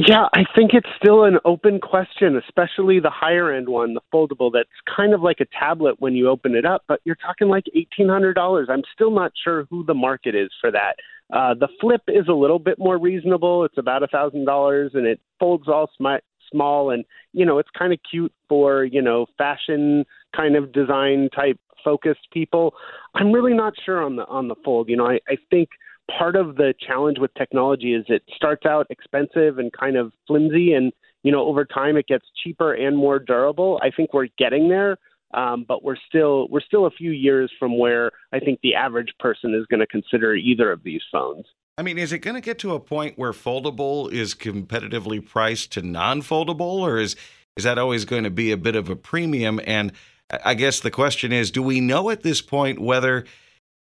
Yeah, 0.00 0.28
I 0.32 0.44
think 0.56 0.74
it's 0.74 0.88
still 0.96 1.24
an 1.24 1.38
open 1.44 1.80
question, 1.80 2.36
especially 2.36 3.00
the 3.00 3.10
higher 3.10 3.52
end 3.52 3.68
one, 3.68 3.94
the 3.94 4.00
foldable 4.14 4.52
that's 4.52 4.68
kind 4.96 5.12
of 5.12 5.22
like 5.22 5.40
a 5.40 5.46
tablet 5.58 5.96
when 5.98 6.14
you 6.14 6.28
open 6.28 6.54
it 6.54 6.64
up, 6.64 6.84
but 6.86 7.00
you're 7.04 7.16
talking 7.16 7.48
like 7.48 7.64
$1,800. 7.76 8.66
I'm 8.68 8.84
still 8.94 9.10
not 9.10 9.32
sure 9.42 9.66
who 9.70 9.84
the 9.84 9.94
market 9.94 10.36
is 10.36 10.50
for 10.60 10.70
that. 10.70 10.94
Uh, 11.32 11.54
the 11.54 11.68
flip 11.80 12.02
is 12.06 12.28
a 12.28 12.32
little 12.32 12.60
bit 12.60 12.78
more 12.78 12.96
reasonable. 12.96 13.64
It's 13.64 13.76
about 13.76 14.04
a 14.04 14.08
$1,000 14.08 14.94
and 14.94 15.06
it 15.06 15.20
folds 15.40 15.66
all 15.66 15.90
sm- 15.96 16.22
small 16.50 16.90
and, 16.90 17.04
you 17.32 17.44
know, 17.44 17.58
it's 17.58 17.68
kind 17.76 17.92
of 17.92 17.98
cute 18.08 18.32
for, 18.48 18.84
you 18.84 19.02
know, 19.02 19.26
fashion 19.36 20.04
kind 20.34 20.56
of 20.56 20.72
design 20.72 21.28
type 21.34 21.58
focused 21.84 22.28
people. 22.32 22.74
I'm 23.14 23.32
really 23.32 23.54
not 23.54 23.74
sure 23.84 24.02
on 24.02 24.16
the 24.16 24.26
on 24.26 24.48
the 24.48 24.56
fold. 24.64 24.88
You 24.88 24.96
know, 24.96 25.06
I, 25.06 25.20
I 25.28 25.36
think 25.50 25.68
part 26.16 26.36
of 26.36 26.56
the 26.56 26.74
challenge 26.86 27.18
with 27.18 27.32
technology 27.34 27.94
is 27.94 28.04
it 28.08 28.22
starts 28.34 28.64
out 28.66 28.86
expensive 28.90 29.58
and 29.58 29.72
kind 29.72 29.96
of 29.96 30.12
flimsy 30.26 30.72
and 30.72 30.92
you 31.22 31.30
know 31.30 31.46
over 31.46 31.64
time 31.64 31.96
it 31.96 32.06
gets 32.06 32.24
cheaper 32.42 32.72
and 32.72 32.96
more 32.96 33.18
durable 33.18 33.78
i 33.82 33.90
think 33.90 34.14
we're 34.14 34.28
getting 34.38 34.68
there 34.68 34.96
um, 35.34 35.66
but 35.68 35.84
we're 35.84 35.98
still 36.08 36.48
we're 36.48 36.62
still 36.62 36.86
a 36.86 36.90
few 36.90 37.10
years 37.10 37.52
from 37.58 37.78
where 37.78 38.10
i 38.32 38.38
think 38.38 38.58
the 38.62 38.74
average 38.74 39.12
person 39.20 39.54
is 39.54 39.66
going 39.66 39.80
to 39.80 39.86
consider 39.86 40.34
either 40.34 40.72
of 40.72 40.82
these 40.82 41.02
phones 41.12 41.44
I 41.76 41.82
mean, 41.82 41.96
is 41.96 42.12
it 42.12 42.18
going 42.18 42.34
to 42.34 42.40
get 42.40 42.58
to 42.58 42.74
a 42.74 42.80
point 42.80 43.16
where 43.16 43.30
foldable 43.30 44.10
is 44.10 44.34
competitively 44.34 45.24
priced 45.24 45.70
to 45.74 45.82
non-foldable, 45.82 46.60
or 46.60 46.98
is 46.98 47.14
is 47.56 47.62
that 47.62 47.78
always 47.78 48.04
going 48.04 48.24
to 48.24 48.30
be 48.30 48.50
a 48.50 48.56
bit 48.56 48.74
of 48.74 48.90
a 48.90 48.96
premium? 48.96 49.60
And 49.64 49.92
I 50.30 50.54
guess 50.54 50.80
the 50.80 50.90
question 50.90 51.32
is 51.32 51.50
do 51.50 51.62
we 51.62 51.80
know 51.80 52.10
at 52.10 52.22
this 52.22 52.40
point 52.42 52.78
whether 52.78 53.24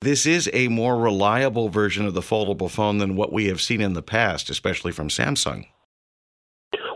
this 0.00 0.26
is 0.26 0.50
a 0.52 0.68
more 0.68 0.96
reliable 0.96 1.68
version 1.68 2.06
of 2.06 2.14
the 2.14 2.20
foldable 2.20 2.70
phone 2.70 2.98
than 2.98 3.14
what 3.14 3.32
we 3.32 3.46
have 3.46 3.60
seen 3.60 3.80
in 3.80 3.92
the 3.92 4.02
past, 4.02 4.50
especially 4.50 4.90
from 4.92 5.08
Samsung? 5.08 5.66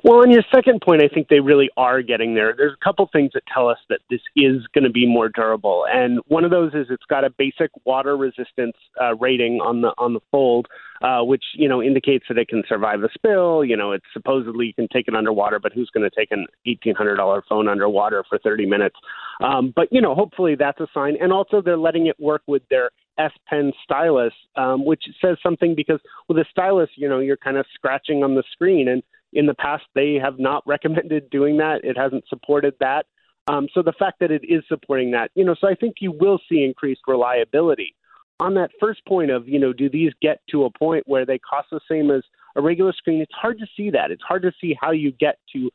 Well, 0.06 0.20
on 0.20 0.30
your 0.30 0.44
second 0.54 0.82
point, 0.82 1.02
I 1.02 1.08
think 1.12 1.26
they 1.26 1.40
really 1.40 1.68
are 1.76 2.00
getting 2.00 2.36
there. 2.36 2.54
There's 2.56 2.76
a 2.80 2.84
couple 2.84 3.08
things 3.12 3.32
that 3.34 3.42
tell 3.52 3.68
us 3.68 3.78
that 3.88 3.98
this 4.08 4.20
is 4.36 4.64
going 4.72 4.84
to 4.84 4.90
be 4.90 5.04
more 5.04 5.28
durable, 5.28 5.84
and 5.92 6.20
one 6.28 6.44
of 6.44 6.52
those 6.52 6.74
is 6.74 6.86
it's 6.90 7.04
got 7.10 7.24
a 7.24 7.30
basic 7.30 7.72
water 7.84 8.16
resistance 8.16 8.76
uh, 9.02 9.16
rating 9.16 9.54
on 9.54 9.80
the 9.80 9.88
on 9.98 10.14
the 10.14 10.20
fold, 10.30 10.68
uh, 11.02 11.24
which 11.24 11.42
you 11.54 11.68
know 11.68 11.82
indicates 11.82 12.26
that 12.28 12.38
it 12.38 12.46
can 12.46 12.62
survive 12.68 13.02
a 13.02 13.08
spill. 13.14 13.64
You 13.64 13.76
know, 13.76 13.90
it's 13.90 14.06
supposedly 14.12 14.66
you 14.66 14.74
can 14.74 14.86
take 14.92 15.08
it 15.08 15.16
underwater, 15.16 15.58
but 15.58 15.72
who's 15.72 15.90
going 15.92 16.08
to 16.08 16.16
take 16.16 16.30
an 16.30 16.46
eighteen 16.66 16.94
hundred 16.94 17.16
dollar 17.16 17.42
phone 17.48 17.66
underwater 17.66 18.22
for 18.28 18.38
thirty 18.38 18.64
minutes? 18.64 18.94
Um, 19.40 19.72
but 19.74 19.88
you 19.90 20.00
know, 20.00 20.14
hopefully 20.14 20.54
that's 20.54 20.78
a 20.78 20.86
sign. 20.94 21.16
And 21.20 21.32
also, 21.32 21.60
they're 21.60 21.76
letting 21.76 22.06
it 22.06 22.14
work 22.20 22.42
with 22.46 22.62
their 22.70 22.90
S 23.18 23.32
Pen 23.48 23.72
stylus, 23.82 24.32
um, 24.56 24.84
which 24.84 25.04
says 25.20 25.36
something 25.42 25.74
because 25.74 26.00
with 26.28 26.38
a 26.38 26.44
stylus, 26.50 26.90
you 26.96 27.08
know, 27.08 27.18
you're 27.18 27.36
kind 27.36 27.56
of 27.56 27.66
scratching 27.74 28.22
on 28.22 28.34
the 28.34 28.44
screen 28.52 28.88
and 28.88 29.02
in 29.32 29.46
the 29.46 29.54
past, 29.54 29.84
they 29.94 30.14
have 30.14 30.38
not 30.38 30.62
recommended 30.66 31.30
doing 31.30 31.58
that. 31.58 31.80
It 31.84 31.96
hasn't 31.96 32.24
supported 32.28 32.74
that. 32.80 33.06
Um, 33.48 33.68
so 33.72 33.82
the 33.82 33.92
fact 33.92 34.18
that 34.20 34.32
it 34.32 34.42
is 34.42 34.64
supporting 34.68 35.12
that, 35.12 35.30
you 35.34 35.44
know, 35.44 35.54
so 35.60 35.68
I 35.68 35.74
think 35.74 35.96
you 36.00 36.10
will 36.10 36.40
see 36.48 36.64
increased 36.64 37.02
reliability. 37.06 37.94
On 38.40 38.54
that 38.54 38.70
first 38.80 39.06
point 39.06 39.30
of, 39.30 39.48
you 39.48 39.58
know, 39.58 39.72
do 39.72 39.88
these 39.88 40.12
get 40.20 40.40
to 40.50 40.64
a 40.64 40.70
point 40.70 41.04
where 41.06 41.24
they 41.24 41.38
cost 41.38 41.68
the 41.70 41.80
same 41.88 42.10
as 42.10 42.22
a 42.56 42.60
regular 42.60 42.92
screen? 42.92 43.20
It's 43.20 43.32
hard 43.32 43.58
to 43.60 43.66
see 43.76 43.88
that. 43.90 44.10
It's 44.10 44.22
hard 44.22 44.42
to 44.42 44.52
see 44.60 44.76
how 44.78 44.90
you 44.90 45.12
get 45.12 45.38
to 45.52 45.70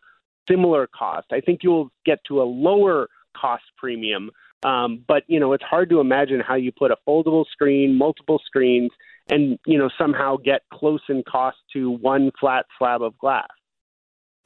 similar 0.50 0.88
cost. 0.88 1.28
I 1.32 1.40
think 1.40 1.62
you'll 1.64 1.92
get 2.06 2.20
to 2.28 2.42
a 2.42 2.44
lower 2.44 3.08
cost 3.40 3.64
premium, 3.78 4.30
um, 4.64 5.04
but 5.08 5.24
you 5.28 5.40
know, 5.40 5.54
it's 5.54 5.64
hard 5.64 5.90
to 5.90 6.00
imagine 6.00 6.40
how 6.40 6.56
you 6.56 6.72
put 6.72 6.92
a 6.92 6.98
foldable 7.08 7.46
screen, 7.52 7.98
multiple 7.98 8.40
screens, 8.46 8.92
and 9.30 9.58
you 9.66 9.78
know 9.78 9.90
somehow 9.98 10.38
get 10.38 10.62
close 10.74 11.02
in 11.10 11.24
cost 11.24 11.58
to 11.74 11.92
one 11.92 12.32
flat 12.40 12.66
slab 12.78 13.02
of 13.02 13.18
glass. 13.18 13.48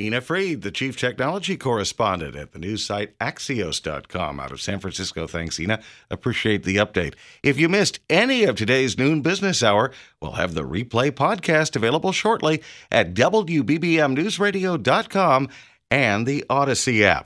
Ina 0.02 0.20
Fried, 0.20 0.62
the 0.62 0.72
chief 0.72 0.98
technology 0.98 1.56
correspondent 1.56 2.36
at 2.36 2.52
the 2.52 2.60
news 2.60 2.86
site 2.86 3.18
Axios.com 3.20 4.42
out 4.42 4.52
of 4.52 4.62
San 4.62 4.80
Francisco. 4.80 5.26
Thanks, 5.26 5.58
Ina. 5.58 5.82
Appreciate 6.12 6.64
the 6.64 6.76
update. 6.76 7.14
If 7.44 7.58
you 7.58 7.70
missed 7.70 8.02
any 8.10 8.44
of 8.44 8.58
today's 8.58 8.98
noon 8.98 9.22
business 9.22 9.64
hour, 9.64 9.94
we'll 10.22 10.34
have 10.34 10.54
the 10.54 10.64
replay 10.64 11.12
podcast 11.12 11.78
available 11.78 12.12
shortly 12.12 12.62
at 12.92 13.14
WBBMNewsRadio.com 13.14 15.50
and 15.90 16.28
the 16.28 16.44
Audacy 16.50 17.04
app. 17.04 17.26